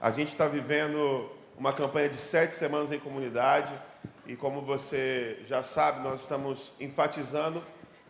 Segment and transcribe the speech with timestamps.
[0.00, 1.28] A gente está vivendo
[1.58, 3.74] uma campanha de sete semanas em comunidade
[4.26, 7.60] e, como você já sabe, nós estamos enfatizando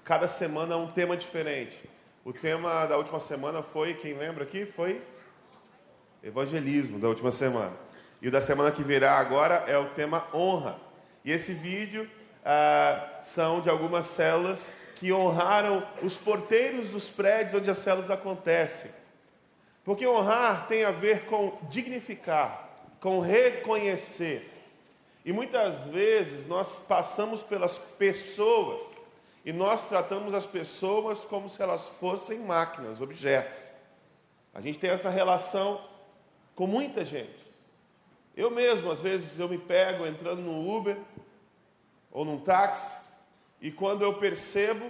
[0.05, 1.89] cada semana um tema diferente.
[2.27, 5.01] O tema da última semana foi, quem lembra aqui, foi
[6.23, 7.73] evangelismo da última semana.
[8.21, 10.79] E o da semana que virá agora é o tema honra.
[11.25, 12.07] E esse vídeo
[12.45, 18.91] ah, são de algumas células que honraram os porteiros dos prédios onde as células acontecem.
[19.89, 22.69] Porque honrar tem a ver com dignificar,
[23.01, 24.47] com reconhecer.
[25.25, 28.99] E muitas vezes nós passamos pelas pessoas
[29.47, 33.71] e nós tratamos as pessoas como se elas fossem máquinas, objetos.
[34.53, 35.83] A gente tem essa relação
[36.55, 37.49] com muita gente.
[38.37, 40.99] Eu mesmo, às vezes, eu me pego entrando no Uber
[42.13, 42.95] ou num táxi
[43.59, 44.85] e quando eu percebo,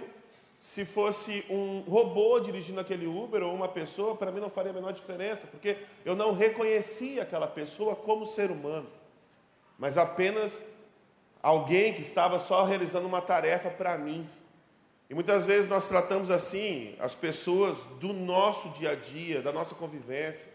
[0.59, 4.73] se fosse um robô dirigindo aquele Uber ou uma pessoa, para mim não faria a
[4.73, 8.87] menor diferença, porque eu não reconhecia aquela pessoa como ser humano,
[9.77, 10.61] mas apenas
[11.41, 14.29] alguém que estava só realizando uma tarefa para mim.
[15.09, 19.73] E muitas vezes nós tratamos assim as pessoas do nosso dia a dia, da nossa
[19.75, 20.51] convivência.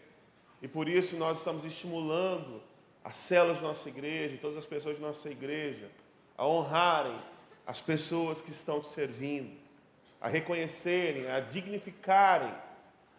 [0.61, 2.61] E por isso nós estamos estimulando
[3.03, 5.89] as células da nossa igreja, todas as pessoas da nossa igreja,
[6.37, 7.19] a honrarem
[7.65, 9.64] as pessoas que estão te servindo,
[10.25, 12.51] a reconhecerem, a dignificarem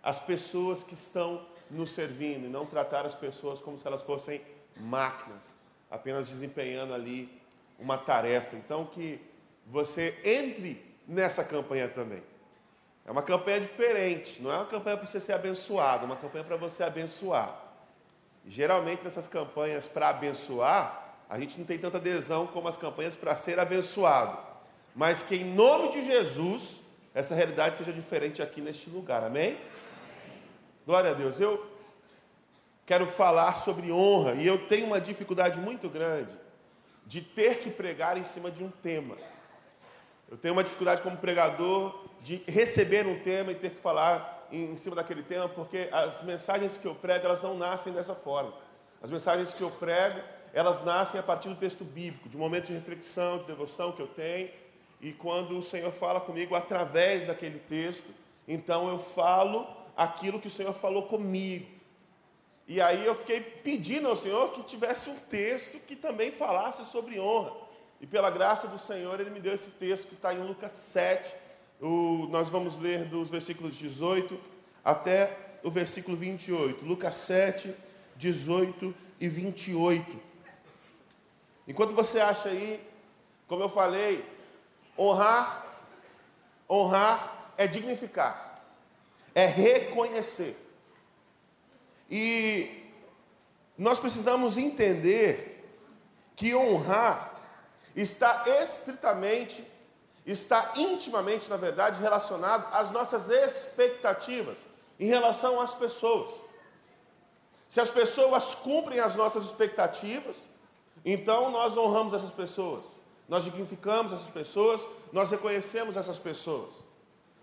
[0.02, 4.42] as pessoas que estão nos servindo e não tratar as pessoas como se elas fossem
[4.76, 5.54] máquinas,
[5.88, 7.30] apenas desempenhando ali
[7.78, 8.56] uma tarefa.
[8.56, 9.20] Então que
[9.68, 12.24] você entre nessa campanha também.
[13.04, 16.42] É uma campanha diferente, não é uma campanha para você ser abençoado, é uma campanha
[16.42, 17.56] para você abençoar.
[18.44, 23.36] Geralmente nessas campanhas para abençoar, a gente não tem tanta adesão como as campanhas para
[23.36, 24.36] ser abençoado.
[24.92, 26.84] Mas que em nome de Jesus,
[27.16, 29.58] essa realidade seja diferente aqui neste lugar, amém?
[30.84, 31.40] Glória a Deus.
[31.40, 31.66] Eu
[32.84, 36.30] quero falar sobre honra e eu tenho uma dificuldade muito grande
[37.06, 39.16] de ter que pregar em cima de um tema.
[40.30, 44.76] Eu tenho uma dificuldade como pregador de receber um tema e ter que falar em
[44.76, 48.52] cima daquele tema, porque as mensagens que eu prego, elas não nascem dessa forma.
[49.02, 50.20] As mensagens que eu prego,
[50.52, 54.02] elas nascem a partir do texto bíblico, de um momento de reflexão, de devoção que
[54.02, 54.50] eu tenho,
[55.06, 58.08] e quando o Senhor fala comigo através daquele texto,
[58.48, 59.64] então eu falo
[59.96, 61.64] aquilo que o Senhor falou comigo.
[62.66, 67.20] E aí eu fiquei pedindo ao Senhor que tivesse um texto que também falasse sobre
[67.20, 67.52] honra.
[68.00, 71.36] E pela graça do Senhor, Ele me deu esse texto que está em Lucas 7.
[71.80, 74.36] O, nós vamos ler dos versículos 18
[74.84, 75.30] até
[75.62, 76.84] o versículo 28.
[76.84, 77.72] Lucas 7,
[78.16, 80.20] 18 e 28.
[81.68, 82.84] Enquanto você acha aí,
[83.46, 84.34] como eu falei,
[84.98, 85.66] honrar,
[86.68, 88.62] honrar é dignificar,
[89.34, 90.56] é reconhecer.
[92.10, 92.90] E
[93.76, 95.52] nós precisamos entender
[96.34, 97.34] que honrar
[97.94, 99.66] está estritamente,
[100.24, 104.66] está intimamente, na verdade, relacionado às nossas expectativas
[104.98, 106.42] em relação às pessoas.
[107.68, 110.36] Se as pessoas cumprem as nossas expectativas,
[111.04, 112.84] então nós honramos essas pessoas,
[113.28, 116.84] nós dignificamos essas pessoas, nós reconhecemos essas pessoas.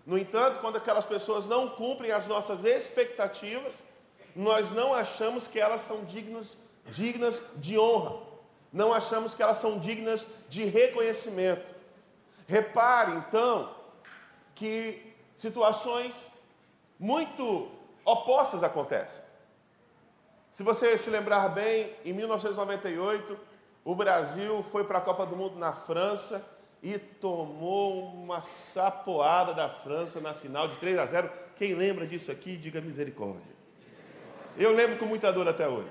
[0.06, 3.82] No entanto, quando aquelas pessoas não cumprem as nossas expectativas,
[4.34, 6.56] nós não achamos que elas são dignas,
[6.90, 8.34] dignas de honra
[8.74, 11.64] não achamos que elas são dignas de reconhecimento.
[12.44, 13.72] Repare, então,
[14.52, 16.26] que situações
[16.98, 17.70] muito
[18.04, 19.22] opostas acontecem.
[20.50, 23.38] Se você se lembrar bem, em 1998,
[23.84, 26.42] o Brasil foi para a Copa do Mundo na França
[26.82, 31.30] e tomou uma sapoada da França na final de 3 a 0.
[31.56, 33.54] Quem lembra disso aqui, diga misericórdia.
[34.56, 35.88] Eu lembro com muita dor até hoje.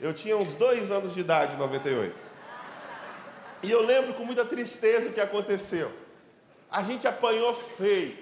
[0.00, 2.14] Eu tinha uns dois anos de idade em 98.
[3.62, 5.90] E eu lembro com muita tristeza o que aconteceu.
[6.70, 8.16] A gente apanhou feio.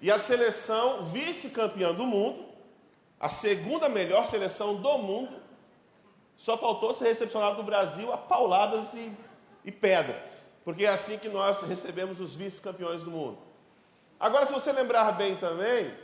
[0.00, 2.48] E a seleção, vice-campeã do mundo,
[3.18, 5.39] a segunda melhor seleção do mundo,
[6.40, 9.12] só faltou ser recepcionado do Brasil a pauladas e,
[9.62, 10.46] e pedras.
[10.64, 13.36] Porque é assim que nós recebemos os vice-campeões do mundo.
[14.18, 15.94] Agora, se você lembrar bem também,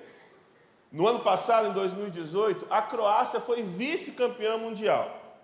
[0.93, 5.41] no ano passado, em 2018, a Croácia foi vice-campeã mundial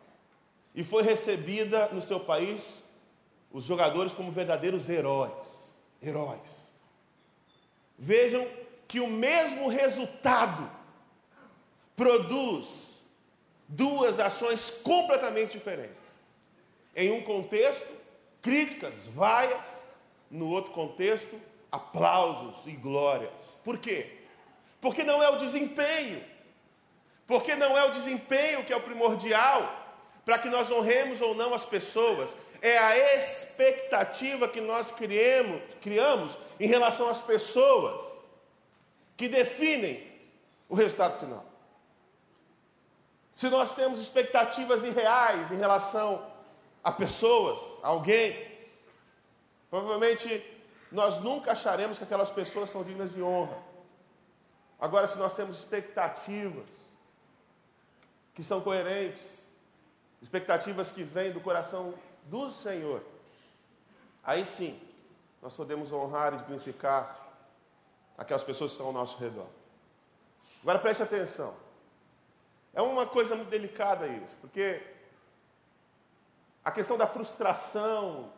[0.75, 2.85] e foi recebida no seu país
[3.51, 5.75] os jogadores como verdadeiros heróis.
[6.03, 6.69] Heróis.
[7.99, 8.47] Vejam
[8.87, 10.71] que o mesmo resultado
[11.97, 12.92] produz
[13.69, 16.13] duas ações completamente diferentes.
[16.95, 17.89] Em um contexto,
[18.41, 19.83] críticas, vaias,
[20.31, 23.57] no outro contexto, aplausos e glórias.
[23.65, 24.23] Por quê?
[24.83, 26.21] porque não é o desempenho,
[27.25, 29.79] Porque não é o desempenho que é o primordial
[30.25, 36.37] para que nós honremos ou não as pessoas, é a expectativa que nós criamos, criamos
[36.61, 38.03] em relação às pessoas
[39.17, 40.05] que definem
[40.69, 41.45] o resultado final.
[43.35, 46.25] Se nós temos expectativas irreais em relação
[46.85, 48.37] a pessoas, a alguém,
[49.71, 53.57] provavelmente nós nunca acharemos que aquelas pessoas são dignas de honra.
[54.79, 56.69] Agora, se nós temos expectativas
[58.35, 59.45] que são coerentes,
[60.21, 61.95] expectativas que vêm do coração
[62.25, 63.03] do Senhor,
[64.23, 64.81] aí sim
[65.41, 67.19] nós podemos honrar e dignificar
[68.17, 69.47] aquelas pessoas que estão ao nosso redor.
[70.63, 71.57] Agora preste atenção.
[72.75, 74.81] É uma coisa muito delicada isso, porque
[76.65, 78.33] a questão da frustração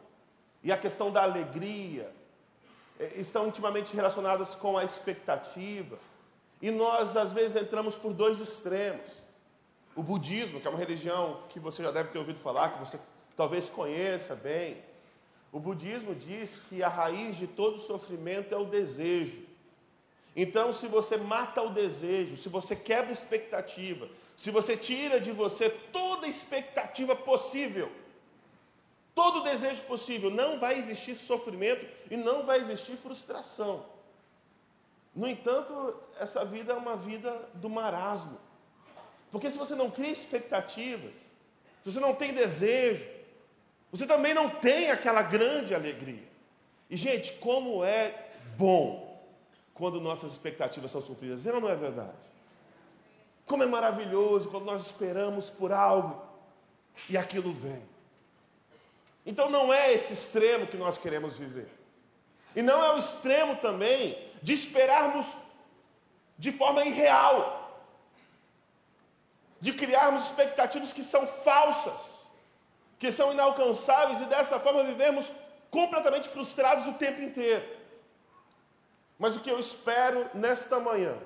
[0.62, 2.10] e a questão da alegria
[2.98, 5.98] eh, estão intimamente relacionadas com a expectativa.
[6.60, 9.22] E nós, às vezes, entramos por dois extremos.
[9.94, 12.98] O budismo, que é uma religião que você já deve ter ouvido falar, que você
[13.36, 14.82] talvez conheça bem.
[15.52, 19.42] O budismo diz que a raiz de todo sofrimento é o desejo.
[20.34, 25.30] Então, se você mata o desejo, se você quebra a expectativa, se você tira de
[25.30, 27.90] você toda expectativa possível,
[29.14, 33.84] todo desejo possível, não vai existir sofrimento e não vai existir frustração.
[35.14, 38.38] No entanto, essa vida é uma vida do marasmo.
[39.30, 41.32] Porque se você não cria expectativas,
[41.82, 43.04] se você não tem desejo,
[43.92, 46.24] você também não tem aquela grande alegria.
[46.90, 49.22] E, gente, como é bom
[49.72, 52.33] quando nossas expectativas são supridas, é ou não é verdade?
[53.46, 56.22] Como é maravilhoso quando nós esperamos por algo
[57.08, 57.82] e aquilo vem.
[59.26, 61.68] Então não é esse extremo que nós queremos viver.
[62.54, 65.36] E não é o extremo também de esperarmos
[66.38, 67.82] de forma irreal,
[69.60, 72.26] de criarmos expectativas que são falsas,
[72.98, 75.30] que são inalcançáveis e dessa forma vivemos
[75.70, 77.64] completamente frustrados o tempo inteiro.
[79.18, 81.16] Mas o que eu espero nesta manhã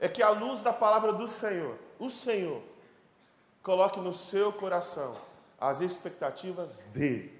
[0.00, 2.62] é que a luz da palavra do Senhor, o Senhor,
[3.62, 5.16] coloque no seu coração
[5.60, 7.32] as expectativas dele,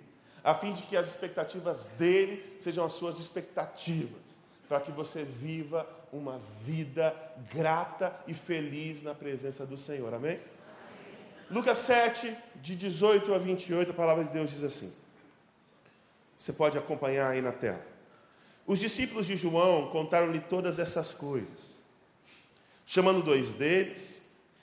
[0.43, 4.38] a fim de que as expectativas dele sejam as suas expectativas,
[4.69, 7.14] para que você viva uma vida
[7.50, 10.12] grata e feliz na presença do Senhor.
[10.12, 10.32] Amém?
[10.32, 10.40] Amém?
[11.50, 14.93] Lucas 7, de 18 a 28, a palavra de Deus diz assim.
[16.37, 17.84] Você pode acompanhar aí na tela.
[18.66, 21.77] Os discípulos de João contaram-lhe todas essas coisas.
[22.90, 24.23] Chamando dois deles,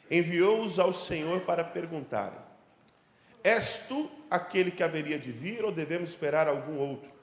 [0.09, 2.39] enviou-os ao Senhor para perguntarem:
[3.43, 7.13] És tu aquele que haveria de vir ou devemos esperar algum outro?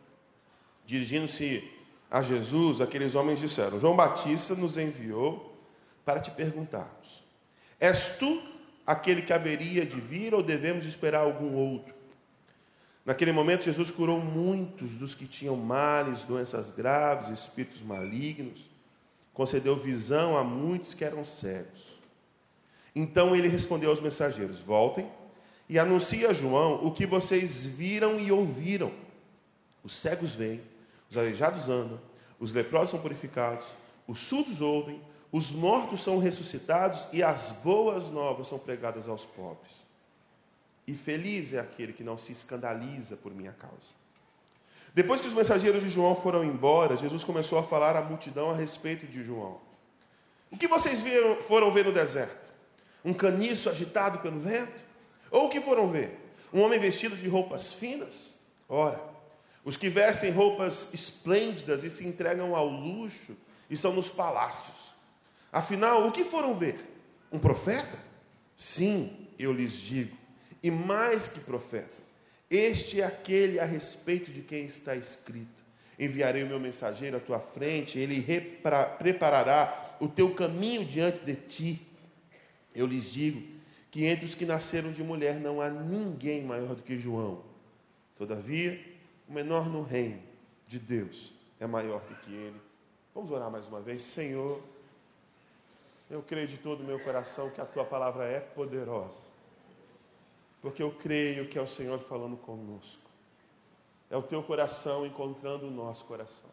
[0.87, 1.69] Dirigindo-se
[2.09, 5.53] a Jesus, aqueles homens disseram: João Batista nos enviou
[6.05, 7.25] para te perguntarmos:
[7.81, 8.41] És tu
[8.87, 11.93] aquele que haveria de vir ou devemos esperar algum outro?
[13.05, 18.72] Naquele momento, Jesus curou muitos dos que tinham males, doenças graves, espíritos malignos
[19.33, 21.99] concedeu visão a muitos que eram cegos.
[22.95, 25.11] Então ele respondeu aos mensageiros: Voltem
[25.69, 28.93] e anunciem a João o que vocês viram e ouviram.
[29.83, 30.61] Os cegos veem,
[31.11, 32.01] os aleijados andam,
[32.39, 33.73] os leprosos são purificados,
[34.07, 35.01] os surdos ouvem,
[35.31, 39.83] os mortos são ressuscitados e as boas novas são pregadas aos pobres.
[40.87, 44.02] E feliz é aquele que não se escandaliza por minha causa.
[44.95, 48.55] Depois que os mensageiros de João foram embora, Jesus começou a falar à multidão a
[48.55, 49.59] respeito de João.
[50.51, 52.53] O que vocês viram, foram ver no deserto?
[53.03, 54.85] Um caniço agitado pelo vento?
[55.31, 56.19] Ou o que foram ver?
[56.53, 58.37] Um homem vestido de roupas finas?
[58.69, 59.01] Ora,
[59.65, 63.35] os que vestem roupas esplêndidas e se entregam ao luxo
[63.71, 64.93] e são nos palácios.
[65.51, 66.79] Afinal, o que foram ver?
[67.33, 67.99] Um profeta?
[68.55, 70.15] Sim, eu lhes digo,
[70.63, 72.02] e mais que profeta
[72.53, 75.65] este é aquele a respeito de quem está escrito:
[75.99, 78.23] Enviarei o meu mensageiro à tua frente, ele
[78.99, 81.87] preparará o teu caminho diante de ti.
[82.75, 83.43] Eu lhes digo
[83.91, 87.43] que entre os que nasceram de mulher não há ninguém maior do que João.
[88.19, 88.79] Todavia,
[89.27, 90.23] o menor no reino
[90.69, 92.61] de Deus é maior do que ele.
[93.15, 94.63] Vamos orar mais uma vez, Senhor.
[96.11, 99.32] Eu creio de todo o meu coração que a tua palavra é poderosa
[100.63, 103.03] porque eu creio que é o Senhor falando conosco.
[104.09, 106.49] É o teu coração encontrando o nosso coração.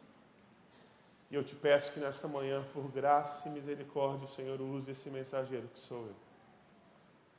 [1.29, 5.11] E eu te peço que nesta manhã, por graça e misericórdia, o Senhor use esse
[5.11, 6.15] mensageiro que sou eu.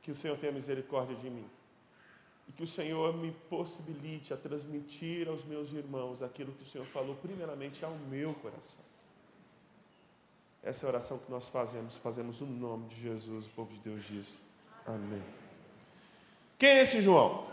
[0.01, 1.49] Que o Senhor tenha misericórdia de mim.
[2.49, 6.87] E que o Senhor me possibilite a transmitir aos meus irmãos aquilo que o Senhor
[6.87, 8.85] falou primeiramente ao meu coração.
[10.63, 13.81] Essa é a oração que nós fazemos, fazemos no nome de Jesus, o povo de
[13.81, 14.41] Deus diz.
[14.87, 15.40] Amém.
[16.61, 17.47] Quem é esse João?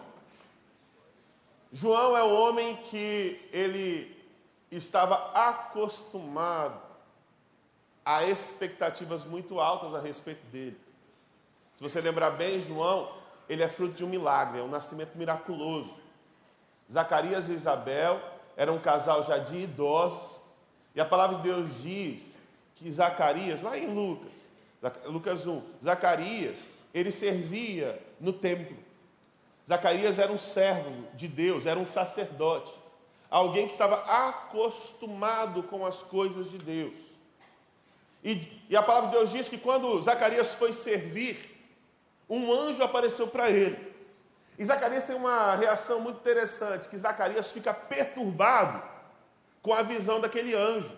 [1.71, 4.13] João é o homem que ele
[4.69, 6.77] estava acostumado
[8.03, 10.77] a expectativas muito altas a respeito dele.
[11.73, 13.09] Se você lembrar bem, João,
[13.47, 15.93] ele é fruto de um milagre, é um nascimento miraculoso.
[16.91, 18.21] Zacarias e Isabel
[18.57, 20.35] eram um casal já de idosos,
[20.93, 22.37] e a palavra de Deus diz
[22.75, 24.49] que Zacarias, lá em Lucas,
[25.05, 28.86] Lucas 1, Zacarias, ele servia no templo.
[29.67, 32.73] Zacarias era um servo de Deus, era um sacerdote,
[33.29, 33.97] alguém que estava
[34.27, 36.95] acostumado com as coisas de Deus.
[38.23, 41.37] E, e a palavra de Deus diz que quando Zacarias foi servir,
[42.29, 43.95] um anjo apareceu para ele.
[44.57, 48.81] E Zacarias tem uma reação muito interessante, que Zacarias fica perturbado
[49.61, 50.97] com a visão daquele anjo.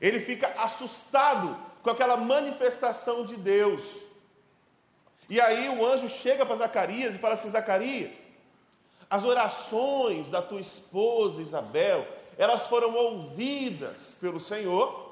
[0.00, 4.00] Ele fica assustado com aquela manifestação de Deus.
[5.28, 8.28] E aí o anjo chega para Zacarias e fala assim: Zacarias,
[9.08, 12.06] as orações da tua esposa Isabel,
[12.38, 15.04] elas foram ouvidas pelo Senhor.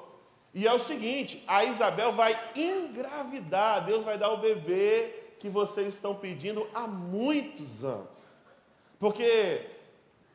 [0.53, 5.93] E é o seguinte: a Isabel vai engravidar, Deus vai dar o bebê que vocês
[5.93, 8.25] estão pedindo há muitos anos.
[8.97, 9.61] Porque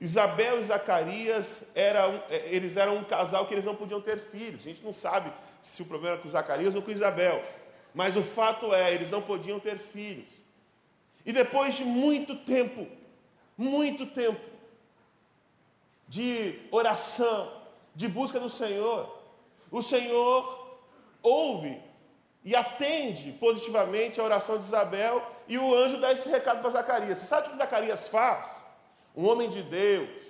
[0.00, 4.60] Isabel e Zacarias eram, é, eles eram um casal que eles não podiam ter filhos.
[4.60, 5.32] A gente não sabe
[5.62, 7.42] se o problema era com Zacarias ou com Isabel.
[7.94, 10.32] Mas o fato é, eles não podiam ter filhos.
[11.25, 12.87] E depois de muito tempo,
[13.56, 14.40] muito tempo
[16.09, 17.52] de oração,
[17.94, 19.18] de busca do Senhor,
[19.70, 20.78] o Senhor
[21.23, 21.80] ouve
[22.44, 27.18] e atende positivamente a oração de Isabel, e o anjo dá esse recado para Zacarias.
[27.18, 28.64] Você sabe o que Zacarias faz?
[29.14, 30.23] Um homem de Deus,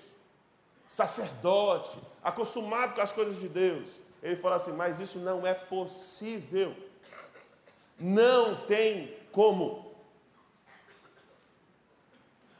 [0.88, 4.02] sacerdote, acostumado com as coisas de Deus.
[4.22, 6.74] Ele fala assim: Mas isso não é possível.
[8.00, 9.94] Não tem como.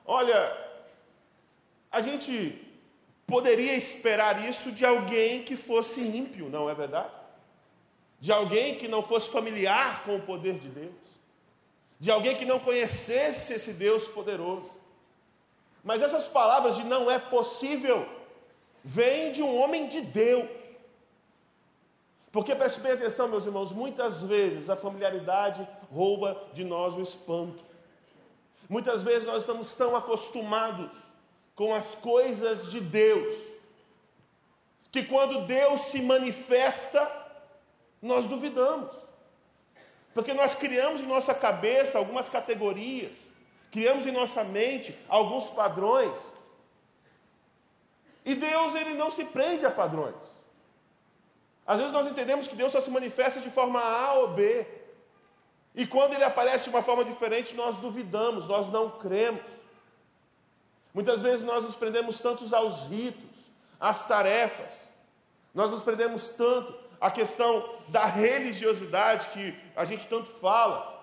[0.05, 0.69] Olha,
[1.91, 2.67] a gente
[3.27, 7.21] poderia esperar isso de alguém que fosse ímpio, não é verdade?
[8.21, 10.93] de alguém que não fosse familiar com o poder de Deus,
[11.99, 14.71] de alguém que não conhecesse esse Deus poderoso.
[15.83, 18.07] Mas essas palavras de não é possível
[18.85, 20.51] vêm de um homem de Deus.
[22.33, 27.65] Porque preste bem atenção, meus irmãos, muitas vezes a familiaridade rouba de nós o espanto.
[28.69, 30.93] Muitas vezes nós estamos tão acostumados
[31.57, 33.35] com as coisas de Deus,
[34.93, 37.11] que quando Deus se manifesta,
[38.01, 38.95] nós duvidamos.
[40.15, 43.31] Porque nós criamos em nossa cabeça algumas categorias,
[43.73, 46.35] criamos em nossa mente alguns padrões.
[48.25, 50.40] E Deus ele não se prende a padrões.
[51.67, 54.67] Às vezes nós entendemos que Deus só se manifesta de forma A ou B.
[55.75, 59.43] E quando ele aparece de uma forma diferente, nós duvidamos, nós não cremos.
[60.93, 64.89] Muitas vezes nós nos prendemos tanto aos ritos, às tarefas,
[65.55, 71.01] nós nos prendemos tanto a questão da religiosidade que a gente tanto fala,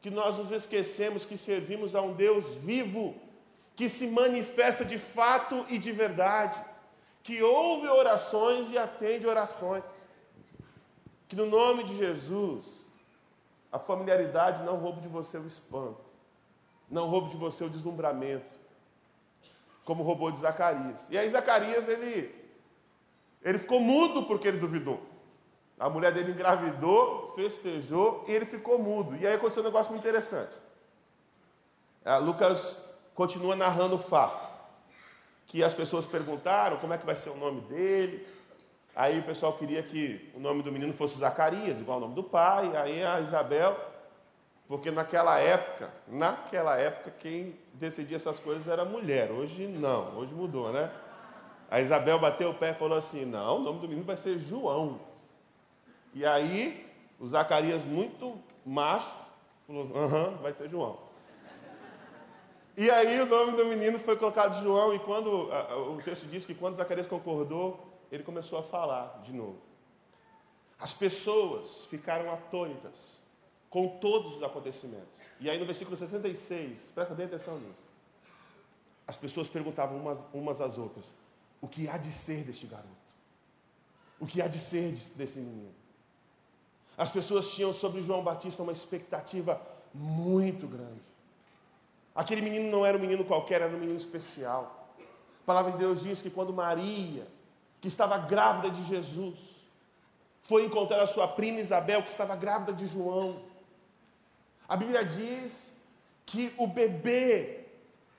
[0.00, 3.14] que nós nos esquecemos que servimos a um Deus vivo,
[3.74, 6.62] que se manifesta de fato e de verdade,
[7.24, 10.06] que ouve orações e atende orações.
[11.26, 12.84] Que no nome de Jesus,
[13.72, 16.12] a familiaridade não roube de você o espanto,
[16.88, 18.58] não roube de você o deslumbramento,
[19.86, 21.06] como roubou de Zacarias.
[21.08, 22.30] E aí Zacarias, ele,
[23.42, 25.00] ele ficou mudo porque ele duvidou.
[25.80, 29.16] A mulher dele engravidou, festejou e ele ficou mudo.
[29.16, 30.60] E aí aconteceu um negócio muito interessante.
[32.04, 34.43] É, Lucas continua narrando o fato.
[35.46, 38.26] Que as pessoas perguntaram como é que vai ser o nome dele.
[38.96, 42.22] Aí o pessoal queria que o nome do menino fosse Zacarias, igual o nome do
[42.22, 42.76] pai.
[42.76, 43.76] Aí a Isabel,
[44.68, 49.30] porque naquela época, naquela época, quem decidia essas coisas era mulher.
[49.30, 50.90] Hoje não, hoje mudou, né?
[51.70, 54.38] A Isabel bateu o pé e falou assim: não, o nome do menino vai ser
[54.38, 55.00] João.
[56.14, 59.26] E aí, o Zacarias, muito macho,
[59.66, 61.03] falou: aham, vai ser João.
[62.76, 65.48] E aí, o nome do menino foi colocado João, e quando
[65.92, 69.58] o texto diz que quando Zacarias concordou, ele começou a falar de novo.
[70.78, 73.20] As pessoas ficaram atônitas
[73.70, 75.20] com todos os acontecimentos.
[75.38, 77.86] E aí, no versículo 66, presta bem atenção nisso.
[79.06, 81.14] As pessoas perguntavam umas, umas às outras:
[81.60, 82.88] o que há de ser deste garoto?
[84.18, 85.74] O que há de ser desse menino?
[86.96, 89.60] As pessoas tinham sobre João Batista uma expectativa
[89.92, 91.13] muito grande.
[92.14, 94.88] Aquele menino não era um menino qualquer, era um menino especial.
[95.42, 97.26] A palavra de Deus diz que quando Maria,
[97.80, 99.66] que estava grávida de Jesus,
[100.40, 103.42] foi encontrar a sua prima Isabel, que estava grávida de João.
[104.68, 105.72] A Bíblia diz
[106.24, 107.64] que o bebê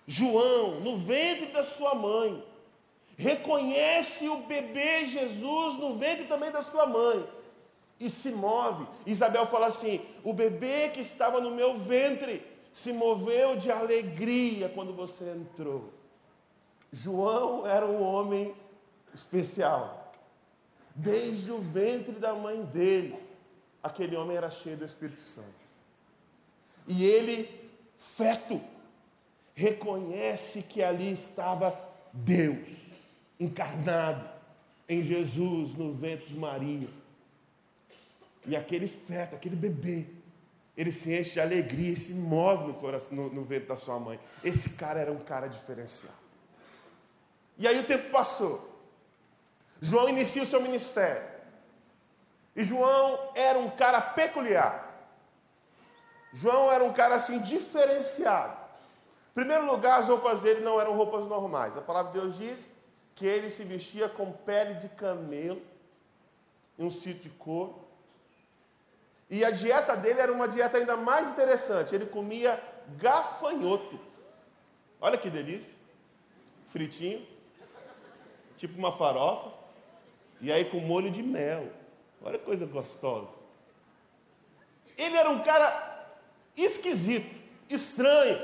[0.06, 2.46] João, no ventre da sua mãe,
[3.18, 7.28] reconhece o bebê Jesus no ventre também da sua mãe
[8.00, 8.86] e se move.
[9.06, 14.94] Isabel fala assim: o bebê que estava no meu ventre se moveu de alegria quando
[14.94, 15.94] você entrou.
[16.92, 18.54] João era um homem
[19.14, 20.14] especial.
[20.94, 23.16] Desde o ventre da mãe dele,
[23.82, 25.56] aquele homem era cheio do Espírito Santo.
[26.86, 27.50] E ele,
[27.96, 28.62] feto,
[29.54, 31.80] reconhece que ali estava
[32.12, 32.88] Deus,
[33.40, 34.30] encarnado
[34.90, 36.90] em Jesus, no ventre de Maria.
[38.46, 40.08] E aquele feto, aquele bebê,
[40.78, 44.20] ele se enche de alegria se move no, coração, no, no ventre da sua mãe.
[44.44, 46.26] Esse cara era um cara diferenciado.
[47.58, 48.74] E aí o tempo passou.
[49.82, 51.24] João inicia o seu ministério.
[52.56, 54.86] E João era um cara peculiar.
[56.34, 58.58] João era um cara assim diferenciado.
[59.32, 61.78] Em primeiro lugar, as roupas dele não eram roupas normais.
[61.78, 62.70] A palavra de Deus diz
[63.14, 65.62] que ele se vestia com pele de camelo
[66.78, 67.85] e um cinto de couro.
[69.30, 71.96] E a dieta dele era uma dieta ainda mais interessante.
[71.96, 72.62] Ele comia
[72.98, 74.00] gafanhoto.
[75.02, 75.76] Olha que delícia.
[76.66, 77.26] Fritinho,
[78.58, 79.52] tipo uma farofa,
[80.42, 81.72] e aí com molho de mel.
[82.22, 83.36] Olha que coisa gostosa.
[84.98, 86.08] Ele era um cara
[86.56, 87.36] esquisito,
[87.70, 88.40] estranho.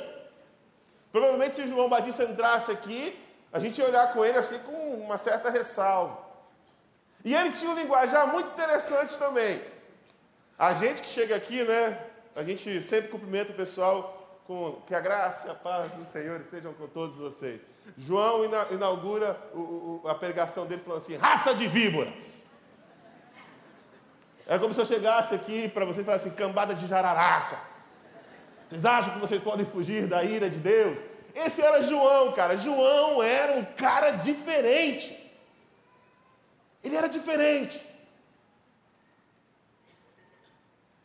[1.11, 3.19] Provavelmente se João Batista entrasse aqui,
[3.51, 6.19] a gente ia olhar com ele assim com uma certa ressalva.
[7.23, 9.61] E ele tinha um linguajar muito interessante também.
[10.61, 11.99] A gente que chega aqui, né?
[12.35, 16.39] A gente sempre cumprimenta o pessoal com que a graça e a paz do Senhor
[16.39, 17.65] estejam com todos vocês.
[17.97, 19.35] João inaugura
[20.05, 22.43] a pregação dele falando assim: raça de víboras.
[24.45, 27.59] É como se eu chegasse aqui para vocês e falasse assim: cambada de jararaca.
[28.67, 30.99] Vocês acham que vocês podem fugir da ira de Deus?
[31.33, 32.55] Esse era João, cara.
[32.55, 35.17] João era um cara diferente.
[36.83, 37.90] Ele era diferente.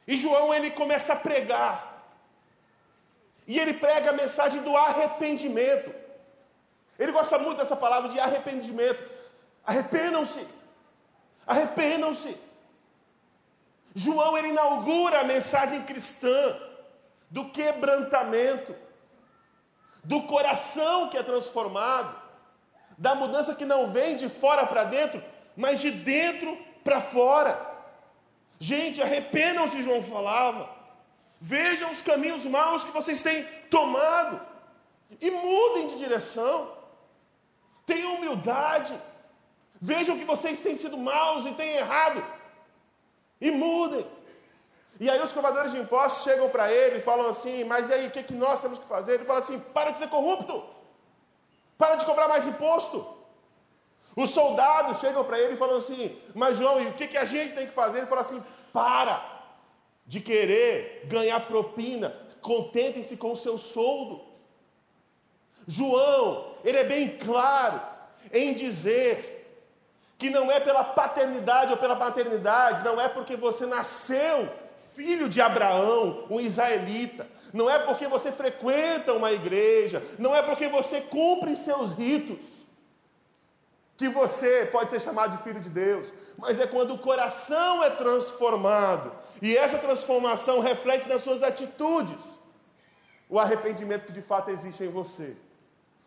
[0.07, 2.05] E João ele começa a pregar.
[3.47, 5.95] E ele prega a mensagem do arrependimento.
[6.99, 9.03] Ele gosta muito dessa palavra de arrependimento.
[9.65, 10.47] Arrependam-se.
[11.47, 12.37] Arrependam-se.
[13.95, 16.57] João ele inaugura a mensagem cristã
[17.31, 18.75] do quebrantamento,
[20.05, 22.15] do coração que é transformado,
[22.97, 25.23] da mudança que não vem de fora para dentro,
[25.57, 27.76] mas de dentro para fora.
[28.59, 30.69] Gente, arrependam-se, João falava.
[31.41, 34.41] Vejam os caminhos maus que vocês têm tomado
[35.21, 36.73] e mudem de direção.
[37.85, 38.99] Tenham humildade.
[39.81, 42.25] Vejam que vocês têm sido maus e têm errado
[43.41, 44.07] e mudem.
[44.99, 48.07] E aí os cobradores de impostos chegam para ele e falam assim, mas e aí,
[48.07, 49.15] o que, que nós temos que fazer?
[49.15, 50.65] Ele fala assim, para de ser corrupto,
[51.77, 53.07] para de cobrar mais imposto.
[54.17, 57.27] Os soldados chegam para ele e falam assim, mas João, e o que, que a
[57.27, 57.99] gente tem que fazer?
[57.99, 59.23] Ele fala assim, para
[60.07, 64.25] de querer ganhar propina, contentem-se com o seu soldo.
[65.67, 67.79] João, ele é bem claro
[68.33, 69.35] em dizer
[70.17, 74.49] que não é pela paternidade ou pela paternidade, não é porque você nasceu
[74.95, 77.29] filho de Abraão, um israelita.
[77.53, 82.56] Não é porque você frequenta uma igreja, não é porque você cumpre seus ritos,
[83.97, 87.91] que você pode ser chamado de filho de Deus, mas é quando o coração é
[87.91, 92.39] transformado, e essa transformação reflete nas suas atitudes,
[93.29, 95.37] o arrependimento que de fato existe em você.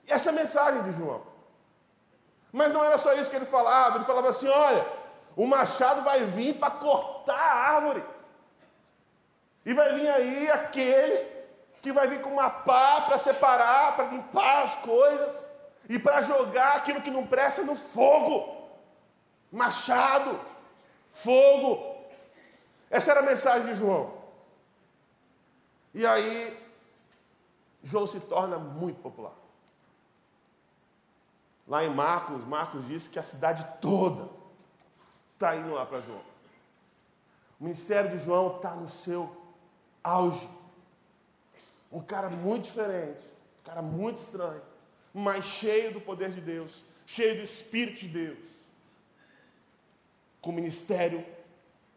[0.08, 1.21] E essa é a mensagem de João.
[2.52, 4.86] Mas não era só isso que ele falava, ele falava assim: olha,
[5.36, 8.04] o machado vai vir para cortar a árvore.
[9.65, 11.28] E vai vir aí aquele
[11.82, 15.48] que vai vir com uma pá para separar, para limpar as coisas
[15.89, 18.69] e para jogar aquilo que não presta no fogo.
[19.52, 20.39] Machado,
[21.10, 22.06] fogo.
[22.91, 24.13] Essa era a mensagem de João.
[25.91, 26.56] E aí,
[27.82, 29.34] João se torna muito popular.
[31.67, 34.30] Lá em Marcos, Marcos diz que a cidade toda
[35.34, 36.21] está indo lá para João.
[37.60, 39.36] O ministério de João está no seu
[40.04, 40.47] auge.
[41.91, 43.23] Um cara muito diferente,
[43.62, 44.62] um cara muito estranho,
[45.19, 48.49] mas cheio do poder de Deus, cheio do Espírito de Deus,
[50.41, 51.25] com ministério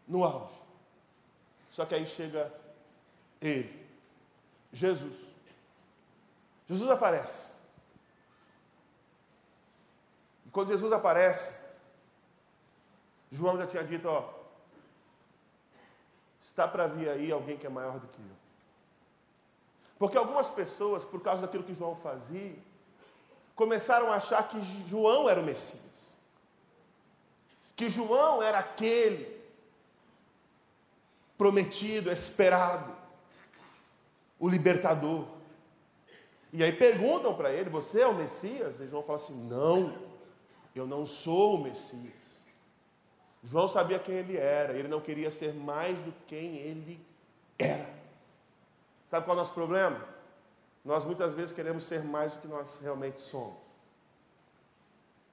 [0.07, 0.53] no auge.
[1.69, 2.53] Só que aí chega
[3.41, 3.87] ele,
[4.71, 5.33] Jesus.
[6.67, 7.51] Jesus aparece.
[10.45, 11.53] E quando Jesus aparece,
[13.31, 14.31] João já tinha dito, ó,
[16.39, 18.43] está para vir aí alguém que é maior do que eu.
[19.97, 22.55] Porque algumas pessoas, por causa daquilo que João fazia,
[23.55, 26.15] começaram a achar que João era o Messias.
[27.75, 29.41] Que João era aquele
[31.37, 32.95] prometido, esperado,
[34.39, 35.25] o libertador.
[36.51, 38.79] E aí perguntam para ele: Você é o Messias?
[38.79, 39.97] E João fala assim: Não,
[40.75, 42.13] eu não sou o Messias.
[43.43, 47.05] João sabia quem ele era, ele não queria ser mais do que quem ele
[47.59, 47.93] era.
[49.05, 50.12] Sabe qual é o nosso problema?
[50.83, 53.63] Nós muitas vezes queremos ser mais do que nós realmente somos.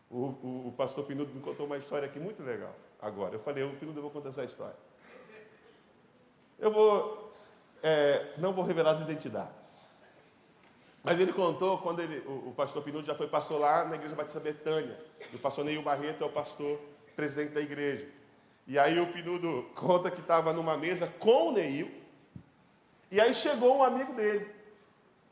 [0.08, 2.74] O, o, o pastor Pinudo me contou uma história aqui muito legal.
[3.00, 4.76] Agora, eu falei, o Pinudo, eu vou contar essa história.
[6.58, 7.32] Eu vou,
[7.82, 9.80] é, não vou revelar as identidades.
[11.02, 14.14] Mas ele contou quando ele, o, o pastor Pinudo já foi pastor lá na igreja
[14.14, 14.98] Batista Betânia.
[15.32, 16.78] E o pastor Neil Barreto é o pastor
[17.16, 18.06] presidente da igreja.
[18.66, 21.90] E aí o Pinudo conta que estava numa mesa com o Neil.
[23.10, 24.48] E aí chegou um amigo dele,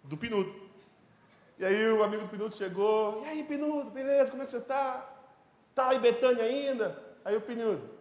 [0.09, 0.53] do Pinudo.
[1.59, 3.23] E aí o amigo do Pinudo chegou.
[3.25, 5.07] E aí, Pinudo, beleza, como é que você está?
[5.71, 7.01] Está lá em Betânia ainda?
[7.25, 7.99] Aí o Pinudo,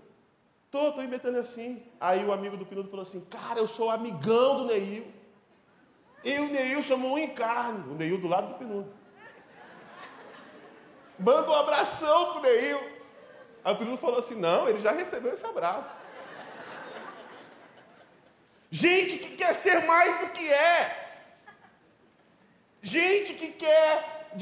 [0.70, 1.84] Tô, tô inventando assim.
[2.00, 5.06] Aí o amigo do Pinudo falou assim: Cara, eu sou amigão do Neil.
[6.24, 7.90] E o Neil somos um em carne.
[7.90, 8.94] O Neil do lado do Pinudo.
[11.18, 12.80] Manda um abração pro Neil.
[13.64, 15.96] Aí o Pinudo falou assim: Não, ele já recebeu esse abraço.
[18.70, 21.07] Gente que quer ser mais do que é.
[22.94, 23.92] Gente que quer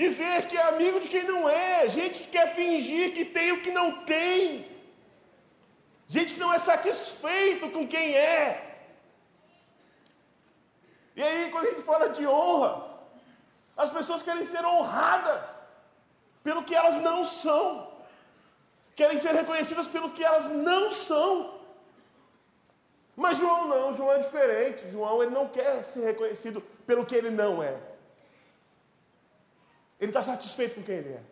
[0.01, 1.89] dizer que é amigo de quem não é.
[1.97, 4.65] Gente que quer fingir que tem o que não tem.
[6.15, 8.43] Gente que não é satisfeito com quem é.
[11.15, 12.71] E aí, quando a gente fala de honra,
[13.75, 15.43] as pessoas querem ser honradas
[16.43, 17.65] pelo que elas não são,
[18.95, 21.31] querem ser reconhecidas pelo que elas não são.
[23.15, 24.91] Mas João não, João é diferente.
[24.91, 27.94] João ele não quer ser reconhecido pelo que ele não é.
[29.99, 31.23] Ele está satisfeito com quem ele é.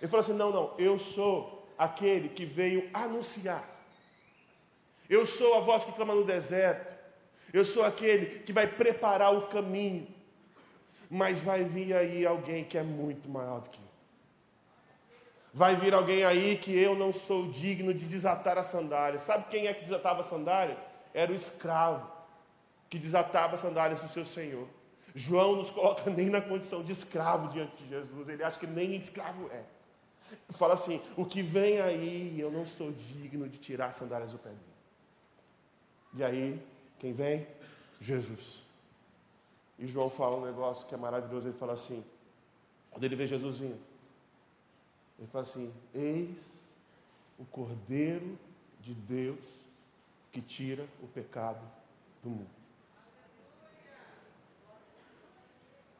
[0.00, 3.64] Ele falou assim: não, não, eu sou aquele que veio anunciar.
[5.08, 6.94] Eu sou a voz que clama no deserto.
[7.52, 10.06] Eu sou aquele que vai preparar o caminho.
[11.10, 13.88] Mas vai vir aí alguém que é muito maior do que eu.
[15.54, 19.22] Vai vir alguém aí que eu não sou digno de desatar as sandálias.
[19.22, 20.84] Sabe quem é que desatava as sandálias?
[21.14, 22.06] Era o escravo
[22.90, 24.68] que desatava as sandálias do seu senhor.
[25.18, 28.28] João nos coloca nem na condição de escravo diante de Jesus.
[28.28, 29.64] Ele acha que nem escravo é.
[30.50, 34.38] Fala assim: o que vem aí, eu não sou digno de tirar as sandálias do
[34.38, 34.62] pé dele.
[36.14, 36.62] E aí,
[36.98, 37.46] quem vem?
[38.00, 38.62] Jesus.
[39.76, 41.48] E João fala um negócio que é maravilhoso.
[41.48, 42.04] Ele fala assim:
[42.90, 43.80] quando ele vê Jesus vindo,
[45.18, 46.60] ele fala assim: Eis
[47.38, 48.38] o Cordeiro
[48.80, 49.44] de Deus
[50.30, 51.64] que tira o pecado
[52.22, 52.57] do mundo.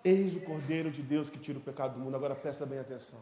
[0.04, 2.16] Eis o Cordeiro de Deus que tira o pecado do mundo.
[2.16, 3.20] Agora presta bem atenção.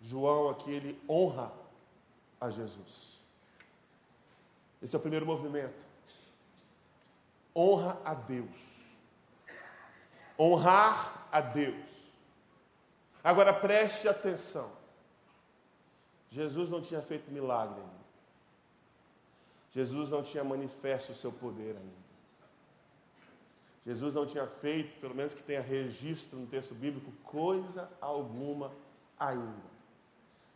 [0.00, 1.52] João aqui ele honra
[2.40, 3.20] a Jesus.
[4.80, 5.84] Esse é o primeiro movimento.
[7.54, 8.84] Honra a Deus.
[10.38, 11.74] Honrar a Deus.
[13.24, 14.70] Agora preste atenção.
[16.30, 18.06] Jesus não tinha feito milagre ainda.
[19.72, 22.05] Jesus não tinha manifesto o seu poder ainda.
[23.86, 28.72] Jesus não tinha feito, pelo menos que tenha registro no texto bíblico, coisa alguma
[29.18, 29.76] ainda.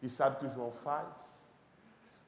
[0.03, 1.41] E sabe o que João faz?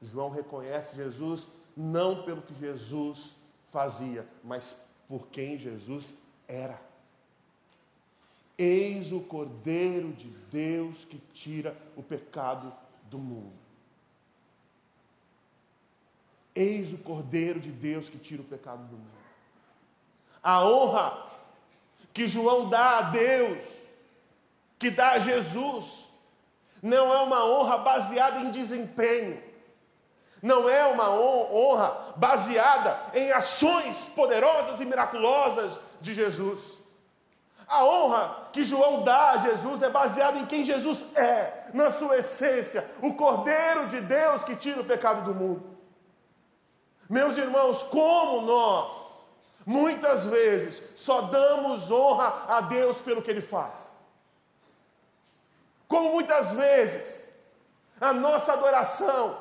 [0.01, 3.35] João reconhece Jesus não pelo que Jesus
[3.65, 6.79] fazia, mas por quem Jesus era.
[8.57, 12.71] Eis o Cordeiro de Deus que tira o pecado
[13.09, 13.51] do mundo.
[16.55, 19.22] Eis o Cordeiro de Deus que tira o pecado do mundo.
[20.43, 21.23] A honra
[22.13, 23.63] que João dá a Deus,
[24.77, 26.09] que dá a Jesus,
[26.81, 29.41] não é uma honra baseada em desempenho,
[30.41, 36.79] não é uma honra baseada em ações poderosas e miraculosas de Jesus.
[37.65, 42.17] A honra que João dá a Jesus é baseada em quem Jesus é, na sua
[42.17, 45.63] essência, o Cordeiro de Deus que tira o pecado do mundo.
[47.09, 49.12] Meus irmãos, como nós,
[49.65, 53.93] muitas vezes, só damos honra a Deus pelo que Ele faz.
[55.87, 57.29] Como muitas vezes
[58.01, 59.37] a nossa adoração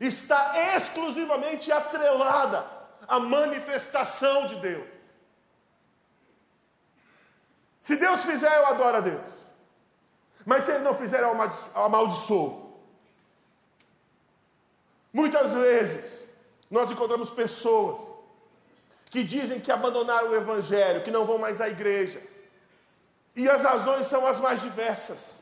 [0.00, 2.66] está exclusivamente atrelada
[3.08, 4.96] à manifestação de Deus.
[7.80, 9.46] Se Deus fizer, eu adoro a Deus.
[10.44, 11.30] Mas se Ele não fizer, eu
[11.74, 12.80] amaldiçoo.
[15.12, 16.26] Muitas vezes
[16.70, 18.15] nós encontramos pessoas
[19.06, 22.20] que dizem que abandonaram o Evangelho, que não vão mais à igreja.
[23.34, 25.36] E as razões são as mais diversas.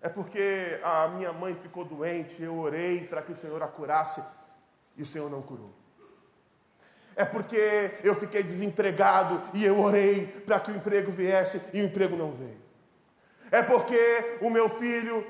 [0.00, 4.22] É porque a minha mãe ficou doente, eu orei para que o Senhor a curasse
[4.96, 5.72] e o Senhor não curou.
[7.14, 11.84] É porque eu fiquei desempregado e eu orei para que o emprego viesse e o
[11.84, 12.60] emprego não veio.
[13.50, 15.24] É porque o meu filho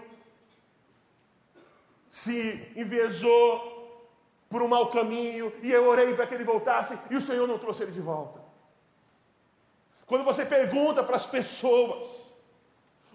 [2.09, 3.72] se envezou
[4.53, 7.59] por um mau caminho e eu orei para que ele voltasse e o Senhor não
[7.59, 8.41] trouxe ele de volta.
[10.07, 12.33] Quando você pergunta para as pessoas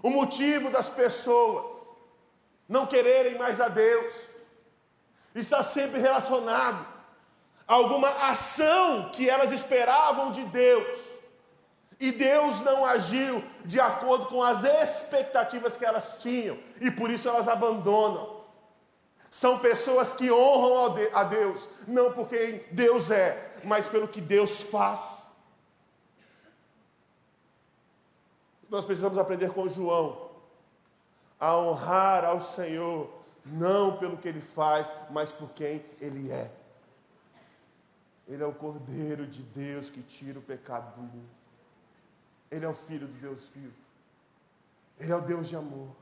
[0.01, 1.71] o motivo das pessoas
[2.67, 4.13] não quererem mais a Deus,
[5.33, 6.97] está sempre relacionado
[7.67, 11.17] alguma ação que elas esperavam de Deus,
[11.99, 17.27] e Deus não agiu de acordo com as expectativas que elas tinham, e por isso
[17.27, 18.36] elas abandonam.
[19.29, 25.17] São pessoas que honram a Deus, não porque Deus é, mas pelo que Deus faz.
[28.69, 30.27] Nós precisamos aprender com João
[31.39, 33.09] a honrar ao Senhor,
[33.45, 36.51] não pelo que ele faz, mas por quem ele é.
[38.27, 41.29] Ele é o Cordeiro de Deus que tira o pecado do mundo.
[42.51, 43.73] Ele é o Filho do Deus vivo.
[44.99, 45.95] Ele é o Deus de amor.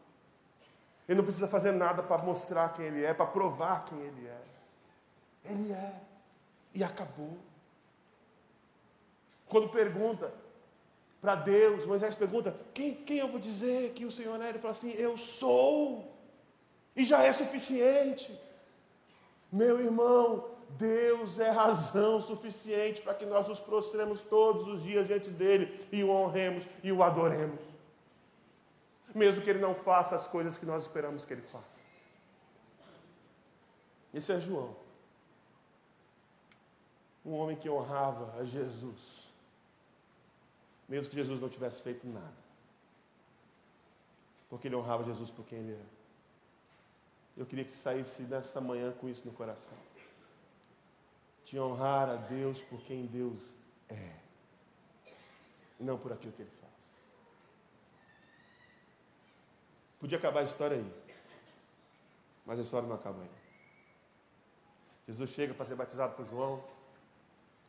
[1.08, 4.42] Ele não precisa fazer nada para mostrar quem Ele é, para provar quem Ele é.
[5.46, 5.94] Ele é.
[6.74, 7.38] E acabou.
[9.48, 10.34] Quando pergunta
[11.22, 14.50] para Deus, Moisés pergunta: quem, quem eu vou dizer que o Senhor é?
[14.50, 16.12] Ele fala assim: Eu sou.
[16.96, 18.38] E já é suficiente.
[19.52, 25.30] Meu irmão, Deus é razão suficiente para que nós nos prostremos todos os dias diante
[25.30, 27.75] dele e o honremos e o adoremos.
[29.16, 31.84] Mesmo que ele não faça as coisas que nós esperamos que ele faça.
[34.14, 34.76] Esse é João.
[37.26, 39.28] Um homem que honrava a Jesus.
[40.88, 42.46] Mesmo que Jesus não tivesse feito nada.
[44.50, 45.96] Porque ele honrava Jesus por quem ele era.
[47.36, 49.76] Eu queria que saísse nesta manhã com isso no coração
[51.46, 53.56] de honrar a Deus por quem Deus
[53.88, 54.16] é,
[55.80, 56.65] e não por aquilo que Ele faz.
[60.06, 60.94] Podia acabar a história aí,
[62.46, 63.30] mas a história não acaba aí.
[65.08, 66.64] Jesus chega para ser batizado por João.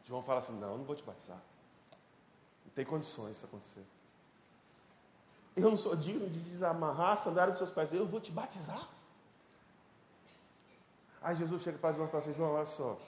[0.05, 1.41] João fala assim: Não, eu não vou te batizar.
[2.63, 3.87] Não tem condições disso acontecer.
[5.57, 7.91] Eu não sou digno de desamarrar a sandália dos seus pés.
[7.95, 8.87] Eu vou te batizar.
[11.23, 13.01] Aí Jesus chega para João e fala assim: João, olha só.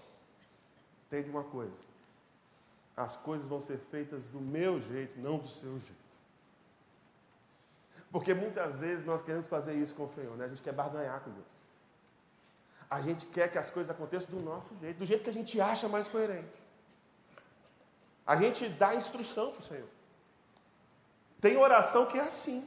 [1.06, 1.82] Entende uma coisa:
[2.96, 6.07] as coisas vão ser feitas do meu jeito, não do seu jeito.
[8.10, 10.46] Porque muitas vezes nós queremos fazer isso com o Senhor, né?
[10.46, 11.68] a gente quer barganhar com Deus.
[12.88, 15.60] A gente quer que as coisas aconteçam do nosso jeito, do jeito que a gente
[15.60, 16.62] acha mais coerente.
[18.26, 19.88] A gente dá instrução para o Senhor.
[21.40, 22.66] Tem oração que é assim.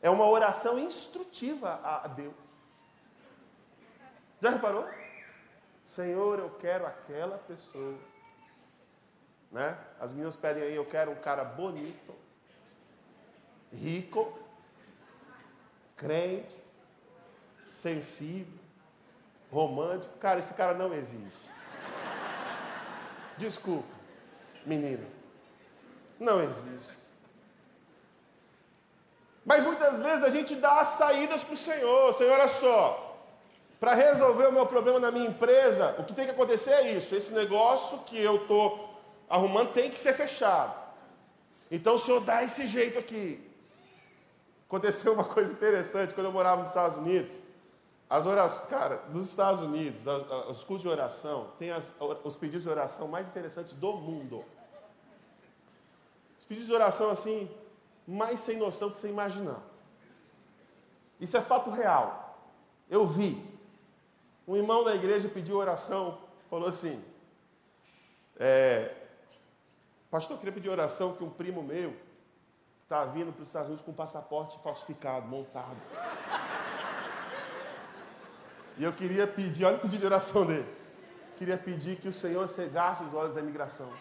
[0.00, 2.34] É uma oração instrutiva a Deus.
[4.40, 4.86] Já reparou?
[5.84, 7.94] Senhor, eu quero aquela pessoa.
[9.50, 9.78] Né?
[10.00, 12.14] As meninas pedem aí, eu quero um cara bonito,
[13.74, 14.38] rico,
[15.96, 16.56] crente,
[17.66, 18.58] sensível,
[19.50, 20.16] romântico.
[20.18, 21.52] Cara, esse cara não existe.
[23.36, 23.88] Desculpa,
[24.64, 25.06] menina.
[26.18, 26.94] Não existe.
[29.44, 32.14] Mas muitas vezes a gente dá as saídas para o Senhor.
[32.14, 33.18] Senhor, olha só,
[33.78, 37.14] para resolver o meu problema na minha empresa, o que tem que acontecer é isso:
[37.14, 38.90] esse negócio que eu estou
[39.28, 40.74] arrumando tem que ser fechado.
[41.70, 43.53] Então o senhor dá esse jeito aqui.
[44.66, 47.38] Aconteceu uma coisa interessante quando eu morava nos Estados Unidos.
[48.08, 50.02] As orações, cara, nos Estados Unidos,
[50.48, 51.70] os cultos de oração, tem
[52.22, 54.44] os pedidos de oração mais interessantes do mundo.
[56.38, 57.50] Os pedidos de oração, assim,
[58.06, 59.62] mais sem noção que você imaginar.
[61.20, 62.38] Isso é fato real.
[62.88, 63.52] Eu vi.
[64.46, 66.18] Um irmão da igreja pediu oração,
[66.50, 67.02] falou assim:
[68.36, 68.94] é,
[70.10, 71.96] Pastor, eu queria pedir oração que um primo meu
[72.94, 75.76] está vindo para os Estados Unidos com um passaporte falsificado, montado.
[78.78, 80.66] E eu queria pedir, olha o pedido de oração dele.
[81.36, 83.92] Queria pedir que o Senhor cegasse os olhos da imigração.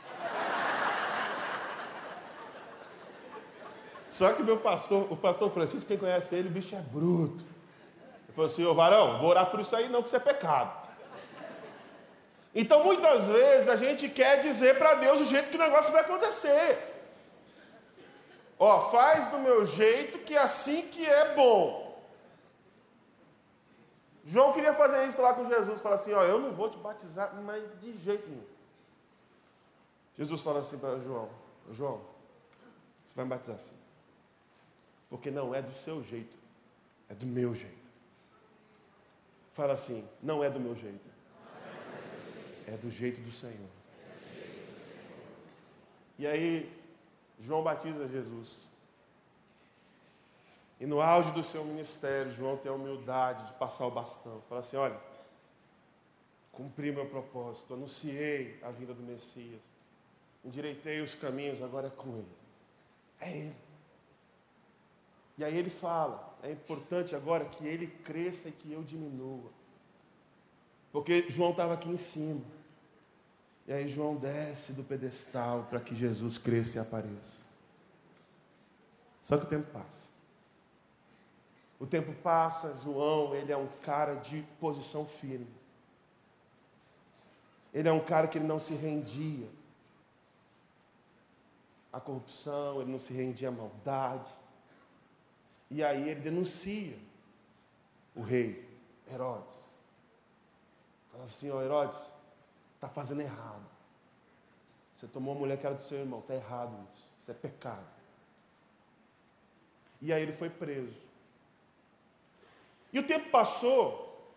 [4.08, 7.44] Só que meu pastor, o pastor Francisco, quem conhece ele, o bicho é bruto.
[8.26, 10.72] Ele falou assim, ô varão, vou orar por isso aí não, que isso é pecado.
[12.54, 16.02] Então muitas vezes a gente quer dizer para Deus o jeito que o negócio vai
[16.02, 16.93] acontecer.
[18.66, 22.02] Ó, faz do meu jeito que assim que é bom.
[24.24, 27.36] João queria fazer isso lá com Jesus, falar assim, ó, eu não vou te batizar,
[27.42, 28.46] mas de jeito nenhum.
[30.18, 31.30] Jesus fala assim para João,
[31.72, 32.00] João,
[33.04, 33.76] você vai me batizar assim.
[35.10, 36.38] Porque não é do seu jeito,
[37.10, 37.92] é do meu jeito.
[39.52, 41.10] Fala assim, não é do meu jeito,
[42.66, 43.70] é do jeito do Senhor.
[46.18, 46.83] E aí,
[47.44, 48.68] João batiza Jesus.
[50.80, 54.42] E no auge do seu ministério, João tem a humildade de passar o bastão.
[54.48, 55.00] Fala assim: olha,
[56.54, 59.62] cumpri meu propósito, anunciei a vinda do Messias,
[60.44, 62.38] endireitei os caminhos, agora é com ele.
[63.20, 63.56] É ele.
[65.38, 69.52] E aí ele fala: é importante agora que ele cresça e que eu diminua.
[70.94, 72.42] Porque João estava aqui em cima.
[73.68, 77.44] E aí João desce do pedestal para que Jesus cresça e apareça.
[79.22, 80.12] Só que o tempo passa.
[81.80, 85.48] O tempo passa, João, ele é um cara de posição firme.
[87.74, 89.50] Ele é um cara que não se rendia
[91.92, 94.32] à corrupção, ele não se rendia à maldade.
[95.70, 96.98] E aí ele denuncia
[98.16, 98.70] o rei
[99.12, 99.74] Herodes.
[101.12, 102.14] Fala assim, ó Herodes,
[102.84, 103.64] está fazendo errado.
[104.94, 107.08] Você tomou a mulher que era do seu irmão, está errado isso.
[107.20, 107.88] Isso é pecado.
[110.02, 111.02] E aí ele foi preso.
[112.92, 114.34] E o tempo passou,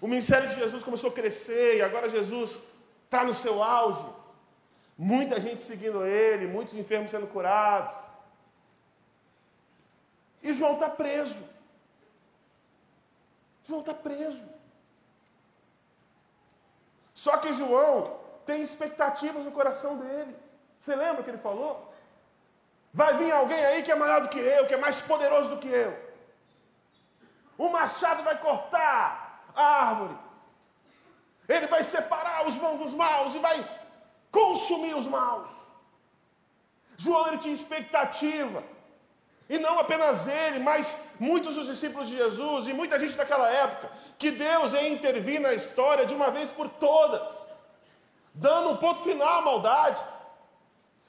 [0.00, 2.60] o ministério de Jesus começou a crescer, e agora Jesus
[3.04, 4.06] está no seu auge.
[4.98, 7.94] Muita gente seguindo ele, muitos enfermos sendo curados.
[10.42, 11.42] E João está preso.
[13.62, 14.55] João está preso.
[17.26, 20.32] Só que João tem expectativas no coração dele.
[20.78, 21.92] Você lembra que ele falou?
[22.92, 25.56] Vai vir alguém aí que é maior do que eu, que é mais poderoso do
[25.56, 25.92] que eu.
[27.58, 30.16] O machado vai cortar a árvore.
[31.48, 33.58] Ele vai separar os bons dos maus e vai
[34.30, 35.50] consumir os maus.
[36.96, 38.62] João ele tinha expectativa.
[39.48, 43.90] E não apenas ele, mas muitos dos discípulos de Jesus e muita gente daquela época,
[44.18, 47.30] que Deus ia intervir na história de uma vez por todas,
[48.34, 50.02] dando um ponto final à maldade,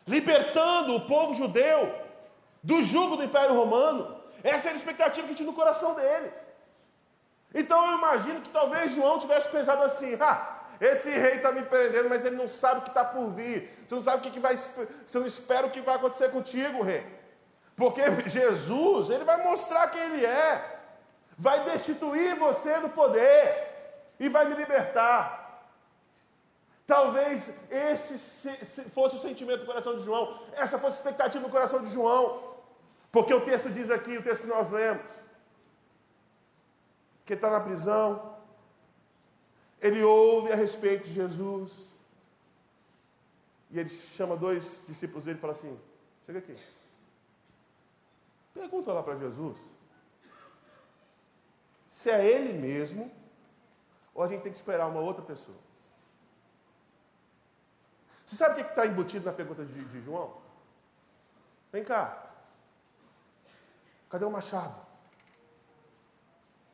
[0.05, 1.93] libertando o povo judeu
[2.61, 6.31] do jugo do Império Romano, essa era a expectativa que tinha no coração dele.
[7.55, 12.07] Então eu imagino que talvez João tivesse pensado assim: ah, esse rei está me prendendo,
[12.07, 13.83] mas ele não sabe o que está por vir.
[13.87, 14.55] Você não sabe o que, que vai.
[14.55, 17.16] Você não espera o que vai acontecer contigo, rei.
[17.77, 20.79] Porque Jesus, ele vai mostrar quem ele é.
[21.37, 23.53] Vai destituir você do poder
[24.19, 25.61] e vai me libertar.
[26.87, 28.17] Talvez esse
[28.89, 32.55] fosse o sentimento do coração de João, essa fosse a expectativa do coração de João.
[33.11, 35.11] Porque o texto diz aqui, o texto que nós lemos,
[37.25, 38.35] que está na prisão,
[39.79, 41.91] ele ouve a respeito de Jesus,
[43.69, 45.79] e ele chama dois discípulos dele e fala assim:
[46.25, 46.57] chega aqui.
[48.57, 49.77] Pergunta lá para Jesus
[51.87, 53.11] se é ele mesmo
[54.13, 55.57] ou a gente tem que esperar uma outra pessoa.
[58.25, 60.41] Você sabe o que está embutido na pergunta de, de João?
[61.71, 62.33] Vem cá.
[64.09, 64.85] Cadê o machado?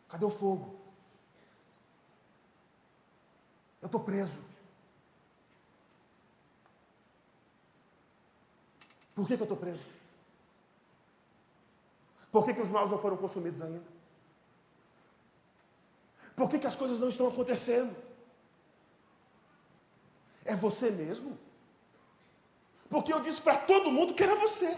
[0.08, 0.80] Cadê o fogo?
[3.82, 4.42] Eu estou preso.
[9.14, 9.93] Por que, que eu estou preso?
[12.34, 13.84] Por que, que os maus não foram consumidos ainda?
[16.36, 17.96] Por que, que as coisas não estão acontecendo?
[20.44, 21.38] É você mesmo?
[22.90, 24.76] Porque eu disse para todo mundo que era você.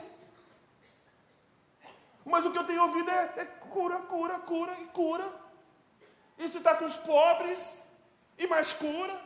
[2.25, 5.33] Mas o que eu tenho ouvido é, é cura, cura, cura e cura.
[6.37, 7.77] E se está com os pobres,
[8.37, 9.21] e mais cura.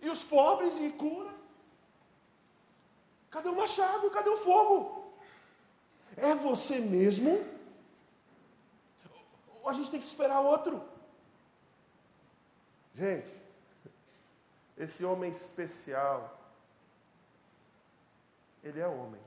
[0.00, 1.34] E os pobres e cura.
[3.30, 4.08] Cadê o machado?
[4.12, 4.99] Cadê o fogo?
[6.16, 7.44] É você mesmo?
[9.62, 10.82] Ou a gente tem que esperar outro?
[12.94, 13.34] Gente,
[14.76, 16.38] esse homem especial,
[18.62, 19.20] ele é homem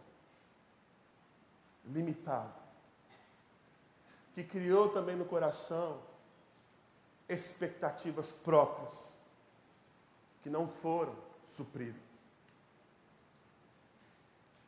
[1.85, 2.53] limitado,
[4.33, 6.01] que criou também no coração
[7.27, 9.17] expectativas próprias,
[10.41, 12.01] que não foram supridas.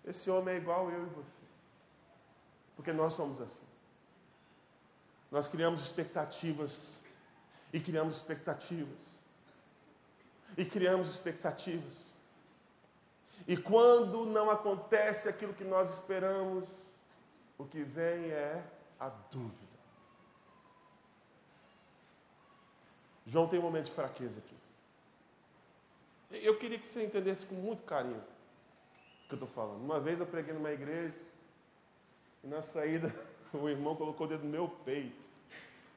[0.03, 1.41] Esse homem é igual eu e você,
[2.76, 3.65] porque nós somos assim.
[5.32, 6.95] Nós criamos expectativas,
[7.73, 9.19] e criamos expectativas,
[10.57, 12.13] e criamos expectativas.
[13.47, 16.86] E quando não acontece aquilo que nós esperamos,
[17.57, 18.63] o que vem é
[18.99, 19.76] a dúvida.
[23.26, 24.55] João tem um momento de fraqueza aqui.
[26.43, 28.23] Eu queria que você entendesse com muito carinho
[29.26, 29.84] o que eu estou falando.
[29.84, 31.13] Uma vez eu preguei numa igreja
[32.46, 33.14] e na saída
[33.52, 35.28] o irmão colocou o dedo no meu peito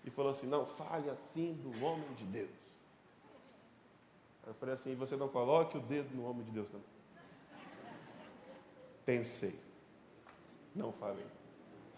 [0.04, 2.50] e falou assim: Não, fale assim do homem de Deus.
[4.46, 6.86] Eu falei assim: Você não coloque o dedo no homem de Deus também.
[9.04, 9.58] Pensei,
[10.74, 11.26] não falei.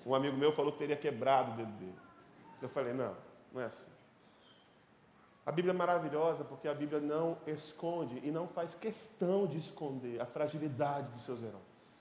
[0.04, 1.98] Um amigo meu falou que teria quebrado o dedo dele.
[2.60, 3.16] Eu falei: Não,
[3.52, 3.88] não é assim.
[5.46, 10.20] A Bíblia é maravilhosa porque a Bíblia não esconde e não faz questão de esconder
[10.20, 11.99] a fragilidade dos seus heróis.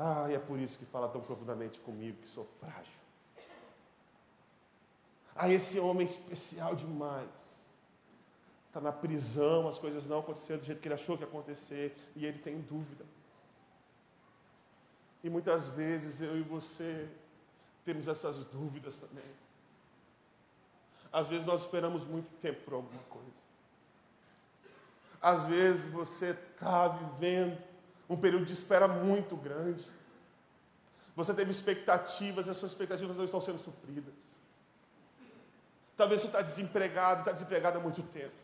[0.00, 2.92] Ah, e é por isso que fala tão profundamente comigo, que sou frágil.
[5.34, 7.66] Ah, esse homem especial demais.
[8.68, 11.96] Está na prisão, as coisas não aconteceram do jeito que ele achou que ia acontecer,
[12.14, 13.04] e ele tem dúvida.
[15.24, 17.08] E muitas vezes eu e você
[17.84, 19.24] temos essas dúvidas também.
[21.12, 23.42] Às vezes nós esperamos muito tempo por alguma coisa.
[25.20, 27.67] Às vezes você está vivendo
[28.08, 29.84] um período de espera muito grande.
[31.14, 34.14] Você teve expectativas e as suas expectativas não estão sendo supridas.
[35.96, 38.34] Talvez você está desempregado, está desempregado há muito tempo.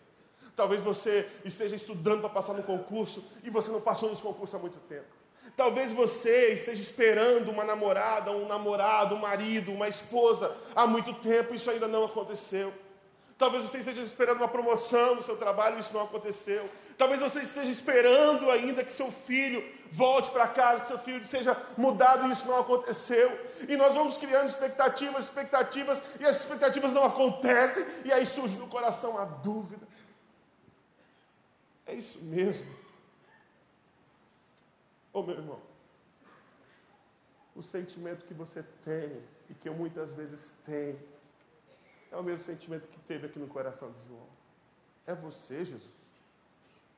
[0.56, 4.58] Talvez você esteja estudando para passar no concurso e você não passou nos concursos há
[4.58, 5.06] muito tempo.
[5.56, 11.52] Talvez você esteja esperando uma namorada, um namorado, um marido, uma esposa há muito tempo,
[11.52, 12.72] e isso ainda não aconteceu.
[13.38, 16.68] Talvez você esteja esperando uma promoção no seu trabalho, e isso não aconteceu.
[16.96, 21.56] Talvez você esteja esperando ainda que seu filho volte para casa, que seu filho seja
[21.76, 23.30] mudado, e isso não aconteceu.
[23.68, 28.68] E nós vamos criando expectativas, expectativas, e as expectativas não acontecem, e aí surge no
[28.68, 29.86] coração a dúvida.
[31.86, 32.68] É isso mesmo.
[35.12, 35.60] Ô oh, meu irmão,
[37.54, 40.98] o sentimento que você tem e que eu muitas vezes tenho
[42.10, 44.26] é o mesmo sentimento que teve aqui no coração de João.
[45.06, 46.03] É você, Jesus?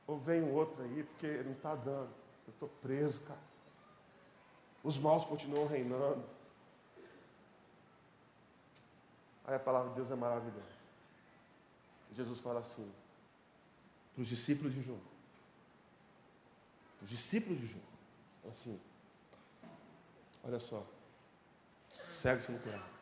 [0.07, 2.09] Ou vem um outro aí, porque não está dando.
[2.47, 3.41] Eu estou preso, cara.
[4.83, 6.23] Os maus continuam reinando.
[9.45, 10.65] Aí a palavra de Deus é maravilhosa.
[12.13, 12.91] Jesus fala assim,
[14.13, 15.01] para os discípulos de João.
[17.01, 17.97] Os discípulos de João
[18.49, 18.79] assim:
[20.43, 20.85] olha só,
[22.03, 22.97] cego sendo curado.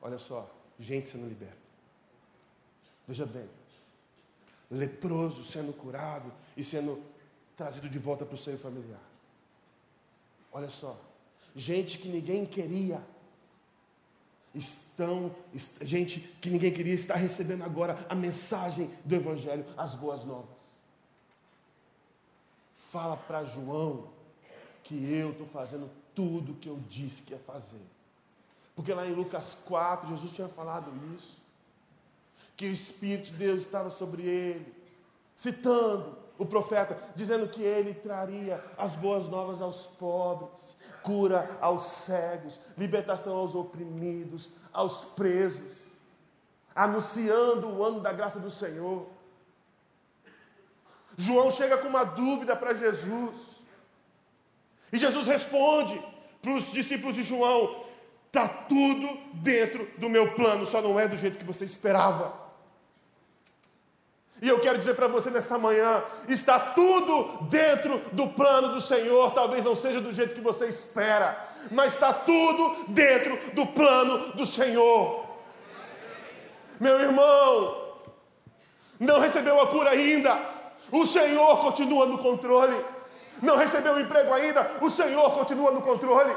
[0.00, 1.58] Olha só, gente sendo liberta.
[3.06, 3.48] Veja bem,
[4.70, 7.02] leproso sendo curado e sendo
[7.56, 9.02] trazido de volta para o seio familiar.
[10.52, 10.98] Olha só,
[11.54, 13.02] gente que ninguém queria,
[14.54, 15.34] estão,
[15.82, 20.58] gente que ninguém queria está recebendo agora a mensagem do Evangelho, as boas novas
[22.90, 24.08] fala para João
[24.82, 27.82] que eu estou fazendo tudo o que eu disse que ia fazer.
[28.74, 31.42] Porque lá em Lucas 4, Jesus tinha falado isso.
[32.58, 34.74] Que o Espírito de Deus estava sobre ele,
[35.34, 42.58] citando o profeta, dizendo que ele traria as boas novas aos pobres, cura aos cegos,
[42.76, 45.78] libertação aos oprimidos, aos presos,
[46.74, 49.06] anunciando o ano da graça do Senhor.
[51.16, 53.62] João chega com uma dúvida para Jesus.
[54.92, 55.96] E Jesus responde
[56.42, 57.84] para os discípulos de João:
[58.26, 62.47] está tudo dentro do meu plano, só não é do jeito que você esperava.
[64.40, 69.32] E eu quero dizer para você nessa manhã: está tudo dentro do plano do Senhor,
[69.32, 71.36] talvez não seja do jeito que você espera,
[71.70, 75.26] mas está tudo dentro do plano do Senhor.
[76.78, 77.88] Meu irmão,
[79.00, 80.38] não recebeu a cura ainda,
[80.92, 82.76] o Senhor continua no controle.
[83.42, 86.34] Não recebeu o emprego ainda, o Senhor continua no controle.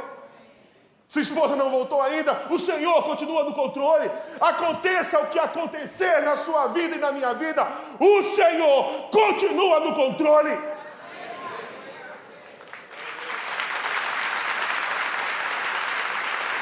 [1.11, 4.09] Sua esposa não voltou ainda, o Senhor continua no controle.
[4.39, 7.67] Aconteça o que acontecer na sua vida e na minha vida,
[7.99, 10.51] o Senhor continua no controle.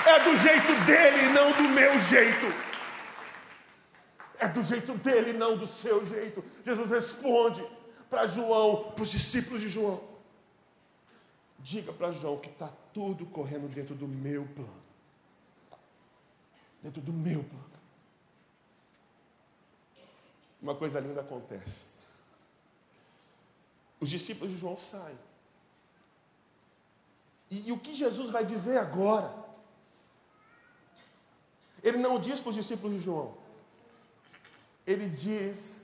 [0.07, 2.51] É do jeito dele, não do meu jeito.
[4.39, 6.43] É do jeito dele, não do seu jeito.
[6.63, 7.63] Jesus responde
[8.09, 10.01] para João, para os discípulos de João.
[11.59, 12.69] Diga para João que está
[12.99, 14.83] tudo correndo dentro do meu plano.
[16.83, 17.79] Dentro do meu plano.
[20.61, 21.85] Uma coisa linda acontece.
[24.01, 25.17] Os discípulos de João saem.
[27.49, 29.33] E, e o que Jesus vai dizer agora?
[31.81, 33.37] Ele não diz para os discípulos de João.
[34.85, 35.83] Ele diz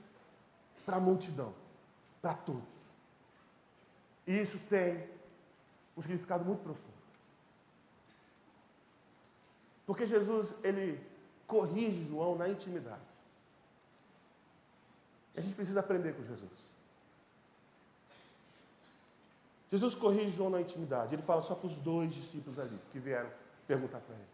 [0.84, 1.54] para a multidão
[2.20, 2.92] para todos.
[4.26, 5.08] E isso tem
[5.96, 6.95] um significado muito profundo.
[9.86, 11.00] Porque Jesus, ele
[11.46, 13.00] corrige João na intimidade.
[15.34, 16.74] E a gente precisa aprender com Jesus.
[19.68, 21.14] Jesus corrige João na intimidade.
[21.14, 23.30] Ele fala só para os dois discípulos ali que vieram
[23.66, 24.26] perguntar para ele.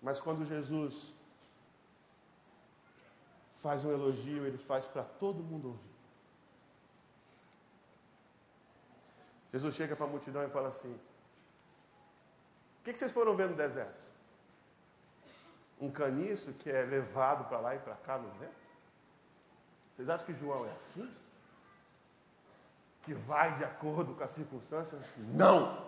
[0.00, 1.12] Mas quando Jesus
[3.52, 5.96] faz um elogio, ele faz para todo mundo ouvir.
[9.52, 10.98] Jesus chega para a multidão e fala assim:
[12.86, 14.12] que, que vocês foram ver no deserto?
[15.80, 18.54] Um caniço que é levado para lá e para cá no vento?
[19.92, 21.12] Vocês acham que João é assim?
[23.02, 25.14] Que vai de acordo com as circunstâncias?
[25.18, 25.84] Não!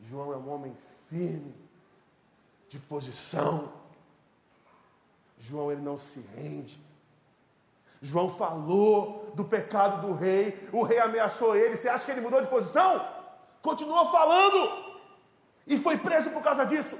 [0.00, 0.74] João é um homem
[1.08, 1.54] firme,
[2.68, 3.70] de posição.
[5.36, 6.80] João ele não se rende.
[8.00, 11.76] João falou do pecado do rei, o rei ameaçou ele.
[11.76, 13.06] Você acha que ele mudou de posição?
[13.60, 14.87] Continuou falando
[15.68, 16.98] e foi preso por causa disso.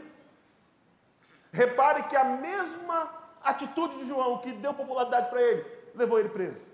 [1.51, 3.11] Repare que a mesma
[3.43, 6.67] atitude de João que deu popularidade para ele levou ele preso.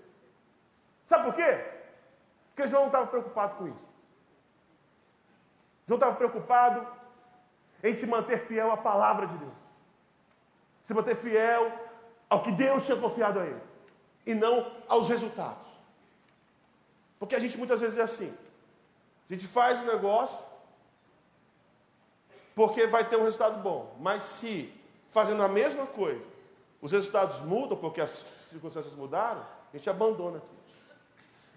[1.05, 1.65] Sabe por quê?
[2.53, 3.95] Porque João estava preocupado com isso.
[5.87, 6.85] João estava preocupado
[7.83, 9.53] em se manter fiel à palavra de Deus,
[10.81, 11.71] se manter fiel
[12.29, 13.61] ao que Deus tinha confiado a ele
[14.25, 15.77] e não aos resultados.
[17.19, 18.35] Porque a gente muitas vezes é assim.
[19.29, 20.54] A gente faz o negócio
[22.55, 23.95] porque vai ter um resultado bom.
[23.99, 24.73] Mas se
[25.09, 26.27] fazendo a mesma coisa,
[26.81, 29.41] os resultados mudam porque as circunstâncias mudaram,
[29.73, 30.55] a gente abandona aquilo.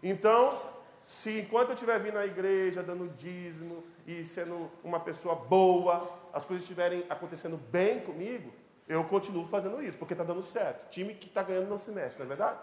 [0.02, 0.60] Então,
[1.04, 6.44] se enquanto eu estiver vindo à igreja, dando dízimo e sendo uma pessoa boa, as
[6.44, 8.52] coisas estiverem acontecendo bem comigo,
[8.88, 10.88] eu continuo fazendo isso, porque está dando certo.
[10.88, 12.58] Time que está ganhando não se mexe, não é verdade?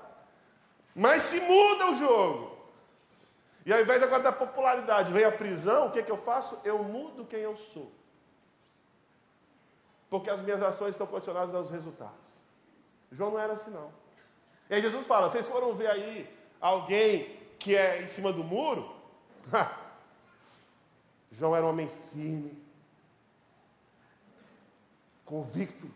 [0.93, 2.57] Mas se muda o jogo,
[3.65, 6.61] e ao invés agora da popularidade vem a prisão, o que, é que eu faço?
[6.63, 7.91] Eu mudo quem eu sou.
[10.09, 12.25] Porque as minhas ações estão condicionadas aos resultados.
[13.11, 13.91] João não era assim, não.
[14.69, 18.93] E aí Jesus fala: vocês foram ver aí alguém que é em cima do muro?
[21.31, 22.63] João era um homem firme,
[25.25, 25.91] convicto,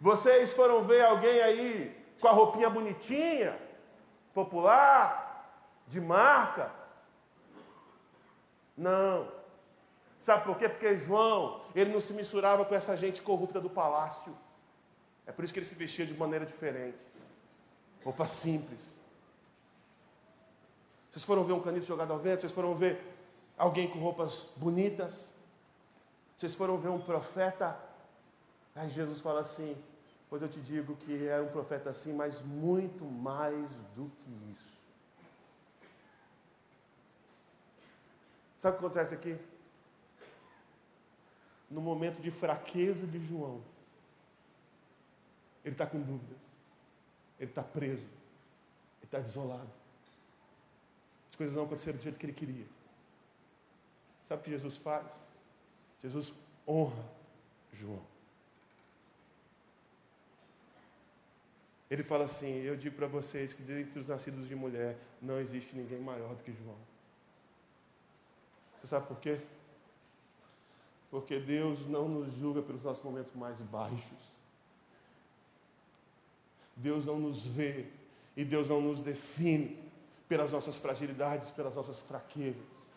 [0.00, 3.58] vocês foram ver alguém aí com a roupinha bonitinha,
[4.34, 5.50] popular,
[5.86, 6.70] de marca?
[8.76, 9.26] Não.
[10.26, 10.68] Sabe por quê?
[10.68, 14.36] Porque João, ele não se misturava com essa gente corrupta do palácio.
[15.24, 17.06] É por isso que ele se vestia de maneira diferente.
[18.04, 18.96] Roupa simples.
[21.10, 22.40] Vocês foram ver um canito jogado ao vento?
[22.40, 22.98] Vocês foram ver
[23.56, 25.30] alguém com roupas bonitas?
[26.34, 27.68] Vocês foram ver um profeta
[28.76, 29.74] Aí Jesus fala assim:
[30.28, 34.86] Pois eu te digo que era um profeta assim, mas muito mais do que isso.
[38.58, 39.38] Sabe o que acontece aqui?
[41.70, 43.62] No momento de fraqueza de João,
[45.64, 46.42] ele está com dúvidas,
[47.40, 48.08] ele está preso,
[48.98, 49.70] ele está desolado.
[51.28, 52.66] As coisas não aconteceram do jeito que ele queria.
[54.22, 55.26] Sabe o que Jesus faz?
[56.02, 56.32] Jesus
[56.66, 57.04] honra
[57.72, 58.02] João.
[61.90, 65.76] Ele fala assim: Eu digo para vocês que dentre os nascidos de mulher não existe
[65.76, 66.78] ninguém maior do que João.
[68.76, 69.40] Você sabe por quê?
[71.16, 74.36] Porque Deus não nos julga pelos nossos momentos mais baixos.
[76.76, 77.86] Deus não nos vê
[78.36, 79.82] e Deus não nos define
[80.28, 82.92] pelas nossas fragilidades, pelas nossas fraquezas,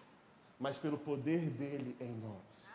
[0.60, 2.66] mas pelo poder dele em nós.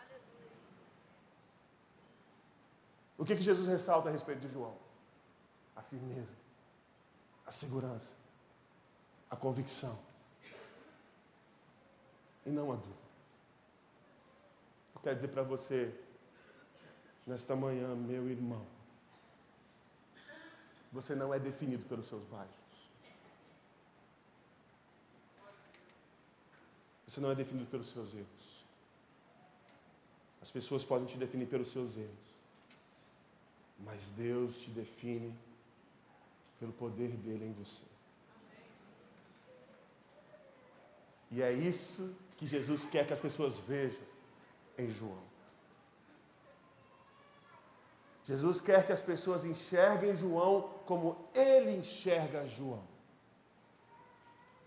[3.19, 4.73] O que, que Jesus ressalta a respeito de João?
[5.75, 6.35] a firmeza,
[7.45, 8.15] a segurança,
[9.29, 9.99] a convicção
[12.45, 13.04] e não a dúvida.
[15.05, 15.93] Eu quero dizer para você,
[17.27, 18.65] nesta manhã, meu irmão,
[20.91, 22.55] você não é definido pelos seus baixos.
[27.07, 28.65] Você não é definido pelos seus erros.
[30.41, 32.25] As pessoas podem te definir pelos seus erros.
[33.81, 35.37] Mas Deus te define
[36.59, 37.83] pelo poder dele em você.
[41.29, 44.14] E é isso que Jesus quer que as pessoas vejam
[44.77, 45.23] em João.
[48.23, 52.83] Jesus quer que as pessoas enxerguem João como ele enxerga João.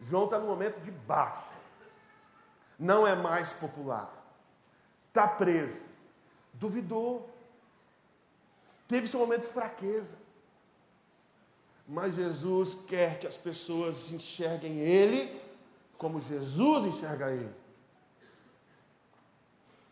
[0.00, 1.52] João está no momento de baixa,
[2.78, 4.12] não é mais popular,
[5.08, 5.84] está preso,
[6.54, 7.28] duvidou,
[8.86, 10.16] teve seu momento de fraqueza.
[11.86, 15.40] Mas Jesus quer que as pessoas enxerguem Ele
[15.96, 17.54] como Jesus enxerga Ele.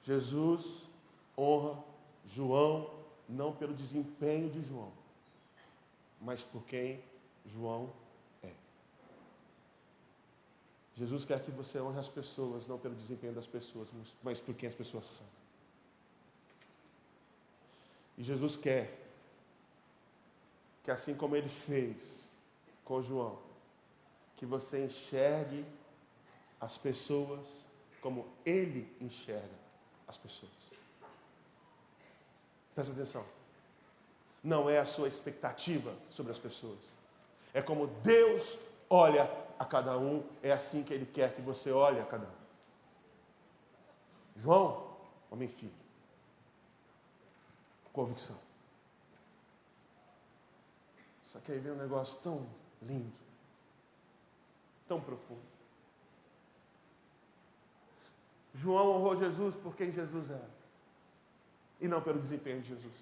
[0.07, 0.85] Jesus
[1.37, 1.83] honra
[2.25, 2.89] João
[3.29, 4.93] não pelo desempenho de João,
[6.21, 7.03] mas por quem
[7.45, 7.93] João
[8.41, 8.53] é.
[10.95, 13.93] Jesus quer que você honre as pessoas, não pelo desempenho das pessoas,
[14.23, 15.27] mas por quem as pessoas são.
[18.17, 18.97] E Jesus quer
[20.85, 22.31] que, assim como ele fez
[22.85, 23.41] com João,
[24.37, 25.67] que você enxergue
[26.61, 27.67] as pessoas
[28.01, 29.66] como ele enxerga
[30.07, 30.53] as pessoas.
[32.75, 33.27] Presta atenção.
[34.43, 36.95] Não é a sua expectativa sobre as pessoas.
[37.53, 39.25] É como Deus olha
[39.59, 42.37] a cada um, é assim que Ele quer que você olhe a cada um.
[44.37, 44.97] João,
[45.31, 45.73] homem filho.
[47.93, 48.39] Convicção.
[51.23, 52.47] Só que aí vem um negócio tão
[52.83, 53.19] lindo,
[54.87, 55.56] tão profundo.
[58.57, 60.49] João honrou Jesus por quem Jesus era,
[61.79, 62.95] e não pelo desempenho de Jesus.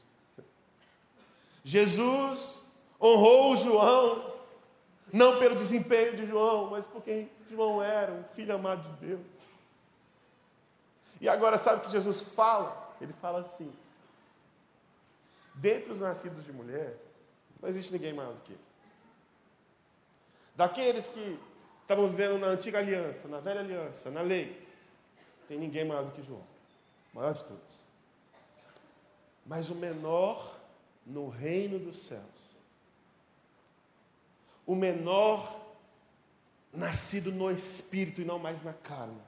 [1.62, 2.62] Jesus
[3.00, 4.34] honrou João,
[5.12, 9.20] não pelo desempenho de João, mas por quem João era, um filho amado de Deus.
[11.20, 12.92] E agora, sabe o que Jesus fala?
[13.00, 13.72] Ele fala assim:
[15.54, 16.98] dentre os nascidos de mulher,
[17.62, 18.60] não existe ninguém maior do que ele.
[20.56, 21.38] Daqueles que
[21.82, 24.63] estavam vivendo na antiga aliança, na velha aliança, na lei,
[25.48, 26.44] tem ninguém maior do que João,
[27.12, 27.84] maior de todos.
[29.46, 30.58] Mas o menor
[31.06, 32.54] no reino dos céus.
[34.66, 35.62] O menor
[36.72, 39.20] nascido no espírito e não mais na carne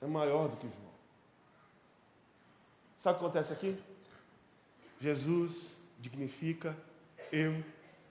[0.00, 0.88] é maior do que João.
[2.96, 3.80] Sabe o que acontece aqui?
[5.00, 6.76] Jesus dignifica
[7.32, 7.64] eu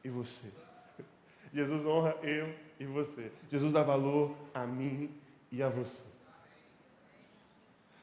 [0.03, 0.51] e você.
[1.53, 3.31] Jesus honra eu e você.
[3.49, 5.13] Jesus dá valor a mim
[5.51, 6.16] e a você.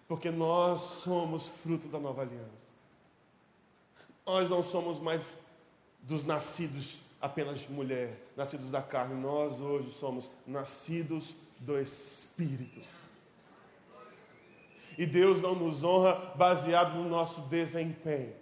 [0.07, 2.75] Porque nós somos fruto da nova aliança.
[4.27, 5.41] Nós não somos mais
[6.03, 9.15] dos nascidos apenas de mulher, nascidos da carne.
[9.15, 12.81] Nós hoje somos nascidos do Espírito.
[14.97, 18.35] E Deus não nos honra baseado no nosso desempenho.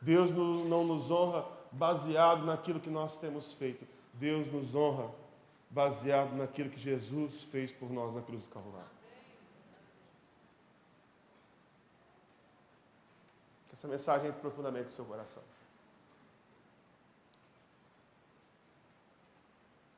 [0.00, 3.86] Deus não nos honra baseado naquilo que nós temos feito.
[4.14, 5.10] Deus nos honra
[5.70, 8.91] baseado naquilo que Jesus fez por nós na cruz do Calvário.
[13.82, 15.42] Essa mensagem entre profundamente no seu coração.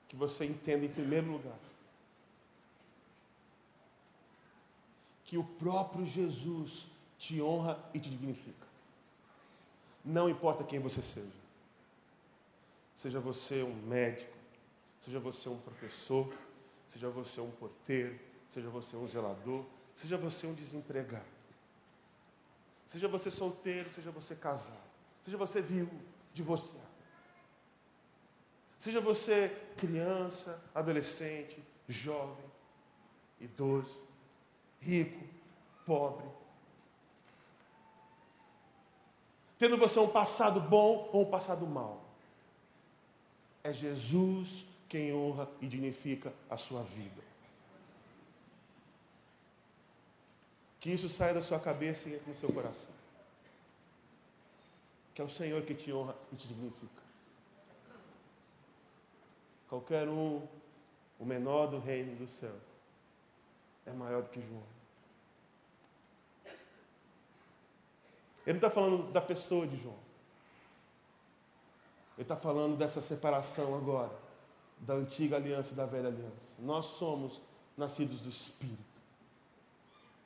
[0.09, 1.59] Que você entenda, em primeiro lugar,
[5.25, 8.67] que o próprio Jesus te honra e te dignifica.
[10.03, 11.45] Não importa quem você seja.
[12.95, 14.33] Seja você um médico,
[14.99, 16.33] seja você um professor,
[16.87, 18.19] seja você um porteiro,
[18.49, 21.44] seja você um zelador, seja você um desempregado.
[22.87, 24.91] Seja você solteiro, seja você casado,
[25.23, 25.99] seja você viúvo,
[26.33, 26.85] divorciado.
[28.79, 32.45] Seja você criança, adolescente, jovem,
[33.41, 34.03] idoso,
[34.81, 35.25] rico,
[35.87, 36.27] pobre.
[39.59, 42.05] Tendo você um passado bom ou um passado mau.
[43.63, 47.24] É Jesus quem honra e dignifica a sua vida.
[50.85, 52.91] Que isso saia da sua cabeça e entre no seu coração.
[55.15, 57.03] Que é o Senhor que te honra e te dignifica.
[59.67, 60.47] Qualquer um,
[61.19, 62.67] o menor do reino dos céus,
[63.87, 64.63] é maior do que João.
[68.47, 69.97] Ele não está falando da pessoa de João.
[72.19, 74.15] Ele está falando dessa separação agora,
[74.81, 76.57] da antiga aliança e da velha aliança.
[76.59, 77.41] Nós somos
[77.75, 78.94] nascidos do Espírito.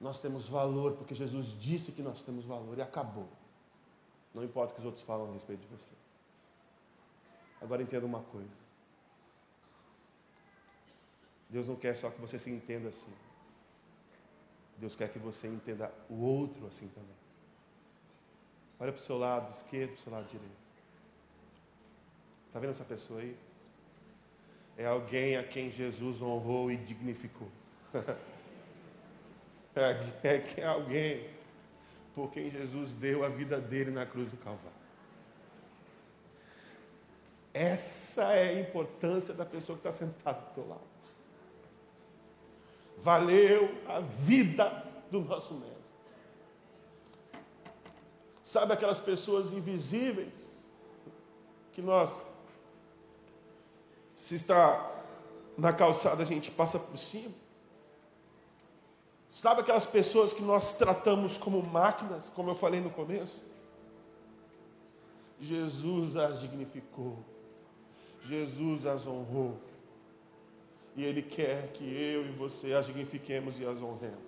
[0.01, 3.29] Nós temos valor porque Jesus disse que nós temos valor e acabou.
[4.33, 5.93] Não importa o que os outros falam a respeito de você.
[7.61, 8.69] Agora entenda uma coisa.
[11.49, 13.13] Deus não quer só que você se entenda assim.
[14.77, 17.17] Deus quer que você entenda o outro assim também.
[18.79, 20.69] Olha para o seu lado esquerdo, para o seu lado direito.
[22.47, 23.37] Está vendo essa pessoa aí?
[24.77, 27.49] É alguém a quem Jesus honrou e dignificou.
[29.81, 31.29] é que é alguém
[32.15, 34.79] por quem Jesus deu a vida dele na cruz do Calvário.
[37.55, 40.81] Essa é a importância da pessoa que está sentada do teu lado.
[42.97, 45.79] Valeu a vida do nosso mestre.
[48.43, 50.65] Sabe aquelas pessoas invisíveis
[51.73, 52.23] que nós,
[54.15, 55.05] se está
[55.57, 57.35] na calçada, a gente passa por cima?
[59.29, 63.45] Sabe aquelas pessoas que nós tratamos como máquinas, como eu falei no começo?
[65.39, 67.19] Jesus as dignificou,
[68.23, 69.59] Jesus as honrou,
[70.97, 74.27] e Ele quer que eu e você as dignifiquemos e as honremos.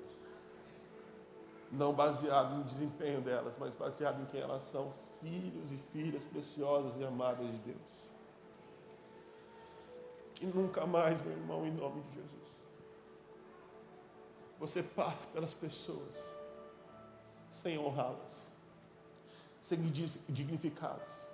[1.72, 7.00] Não baseado no desempenho delas, mas baseado em quem elas são, filhos e filhas preciosas
[7.00, 8.10] e amadas de Deus.
[10.34, 12.49] Que nunca mais, meu irmão, em nome de Jesus
[14.60, 16.34] você passa pelas pessoas
[17.48, 18.50] sem honrá-las,
[19.60, 19.80] sem
[20.28, 21.30] dignificá-las,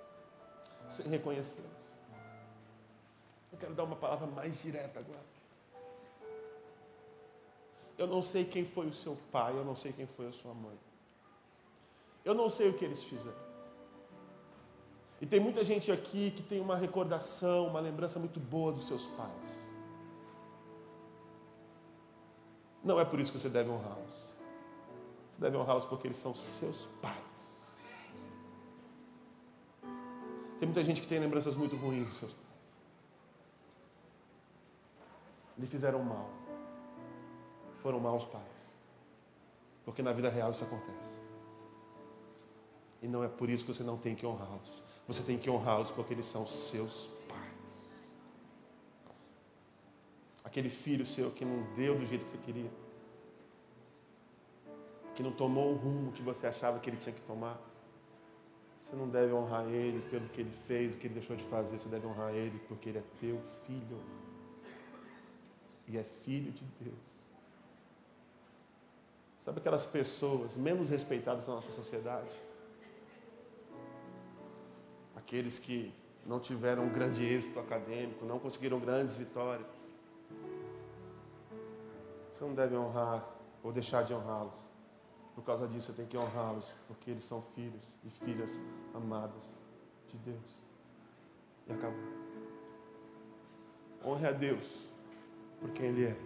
[0.87, 1.97] sem reconhecê-las.
[3.51, 5.25] Eu quero dar uma palavra mais direta agora.
[7.97, 10.53] Eu não sei quem foi o seu pai, eu não sei quem foi a sua
[10.53, 10.79] mãe.
[12.23, 13.47] Eu não sei o que eles fizeram.
[15.19, 19.05] E tem muita gente aqui que tem uma recordação, uma lembrança muito boa dos seus
[19.07, 19.66] pais.
[22.87, 24.33] Não é por isso que você deve honrá-los.
[25.33, 27.17] Você deve honrá-los porque eles são seus pais.
[30.57, 32.47] Tem muita gente que tem lembranças muito ruins dos seus pais.
[35.57, 36.29] Lhe fizeram mal.
[37.83, 38.73] Foram maus pais.
[39.83, 41.17] Porque na vida real isso acontece.
[43.01, 44.81] E não é por isso que você não tem que honrá-los.
[45.05, 47.09] Você tem que honrá-los porque eles são seus
[50.47, 52.71] aquele filho seu que não deu do jeito que você queria,
[55.13, 57.59] que não tomou o rumo que você achava que ele tinha que tomar.
[58.77, 61.77] Você não deve honrar ele pelo que ele fez, o que ele deixou de fazer,
[61.77, 64.01] você deve honrar ele porque ele é teu filho.
[65.85, 66.95] E é filho de Deus.
[69.37, 72.31] Sabe aquelas pessoas menos respeitadas na nossa sociedade?
[75.13, 75.93] Aqueles que
[76.25, 79.96] não tiveram um grande êxito acadêmico, não conseguiram grandes vitórias.
[82.37, 83.27] Você não deve honrar
[83.63, 84.69] ou deixar de honrá-los.
[85.33, 88.59] Por causa disso, você tem que honrá-los, porque eles são filhos e filhas
[88.93, 89.55] amadas
[90.07, 90.55] de Deus.
[91.65, 91.99] E acabou.
[94.05, 94.85] Honre a Deus
[95.59, 96.17] por quem Ele é.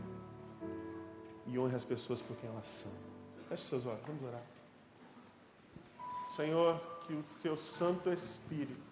[1.48, 2.92] E honre as pessoas por quem elas são.
[3.48, 4.44] Feche seus olhos, vamos orar.
[6.28, 8.92] Senhor, que o teu Santo Espírito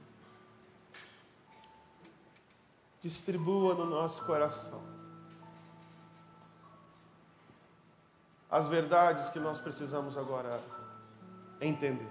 [3.01, 4.98] distribua no nosso coração
[8.49, 10.59] as verdades que nós precisamos agora
[11.61, 12.09] entender.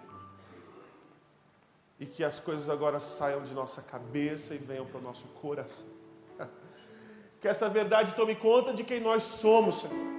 [1.99, 5.86] E que as coisas agora saiam de nossa cabeça e venham para o nosso coração.
[7.41, 10.18] Que essa verdade tome conta de quem nós somos, Senhor.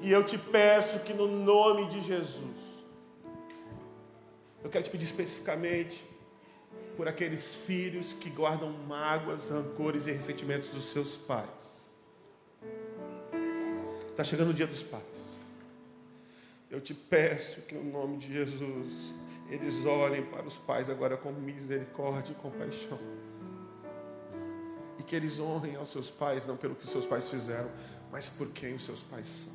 [0.00, 2.84] E eu te peço que no nome de Jesus,
[4.62, 6.06] eu quero te pedir especificamente
[6.96, 11.83] por aqueles filhos que guardam mágoas, rancores e ressentimentos dos seus pais
[14.14, 15.40] Está chegando o dia dos pais.
[16.70, 19.12] Eu te peço que, no nome de Jesus,
[19.50, 22.96] eles olhem para os pais agora com misericórdia e compaixão.
[25.00, 27.68] E que eles honrem aos seus pais, não pelo que os seus pais fizeram,
[28.12, 29.52] mas por quem os seus pais são.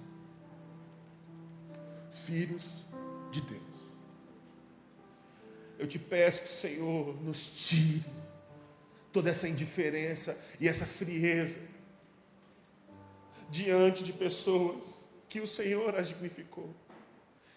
[2.11, 2.83] Filhos
[3.31, 3.61] de Deus.
[5.77, 8.03] Eu te peço que o Senhor nos tire
[9.13, 11.61] toda essa indiferença e essa frieza
[13.49, 16.69] diante de pessoas que o Senhor as dignificou,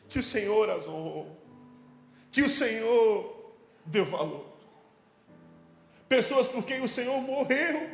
[0.08, 1.36] que o Senhor as honrou,
[2.30, 3.52] que o Senhor
[3.84, 4.46] deu valor.
[6.08, 7.90] Pessoas por quem o Senhor morreu,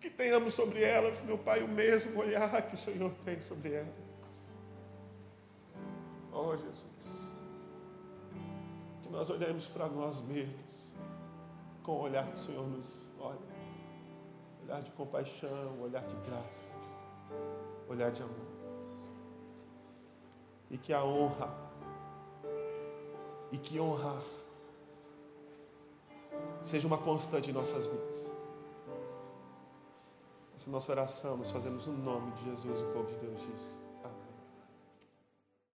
[0.00, 4.10] que tenhamos sobre elas, meu Pai, o mesmo olhar que o Senhor tem sobre elas.
[6.32, 7.30] Oh Jesus,
[9.02, 10.54] que nós olhemos para nós mesmos
[11.82, 13.49] com o olhar que o Senhor nos olha
[14.70, 16.76] olhar de compaixão, olhar de graça,
[17.88, 18.36] olhar de amor.
[20.70, 21.52] E que a honra,
[23.50, 24.22] e que honrar,
[26.62, 28.32] seja uma constante em nossas vidas.
[30.54, 33.79] Essa é nossa oração, nós fazemos no nome de Jesus, o povo de Deus diz.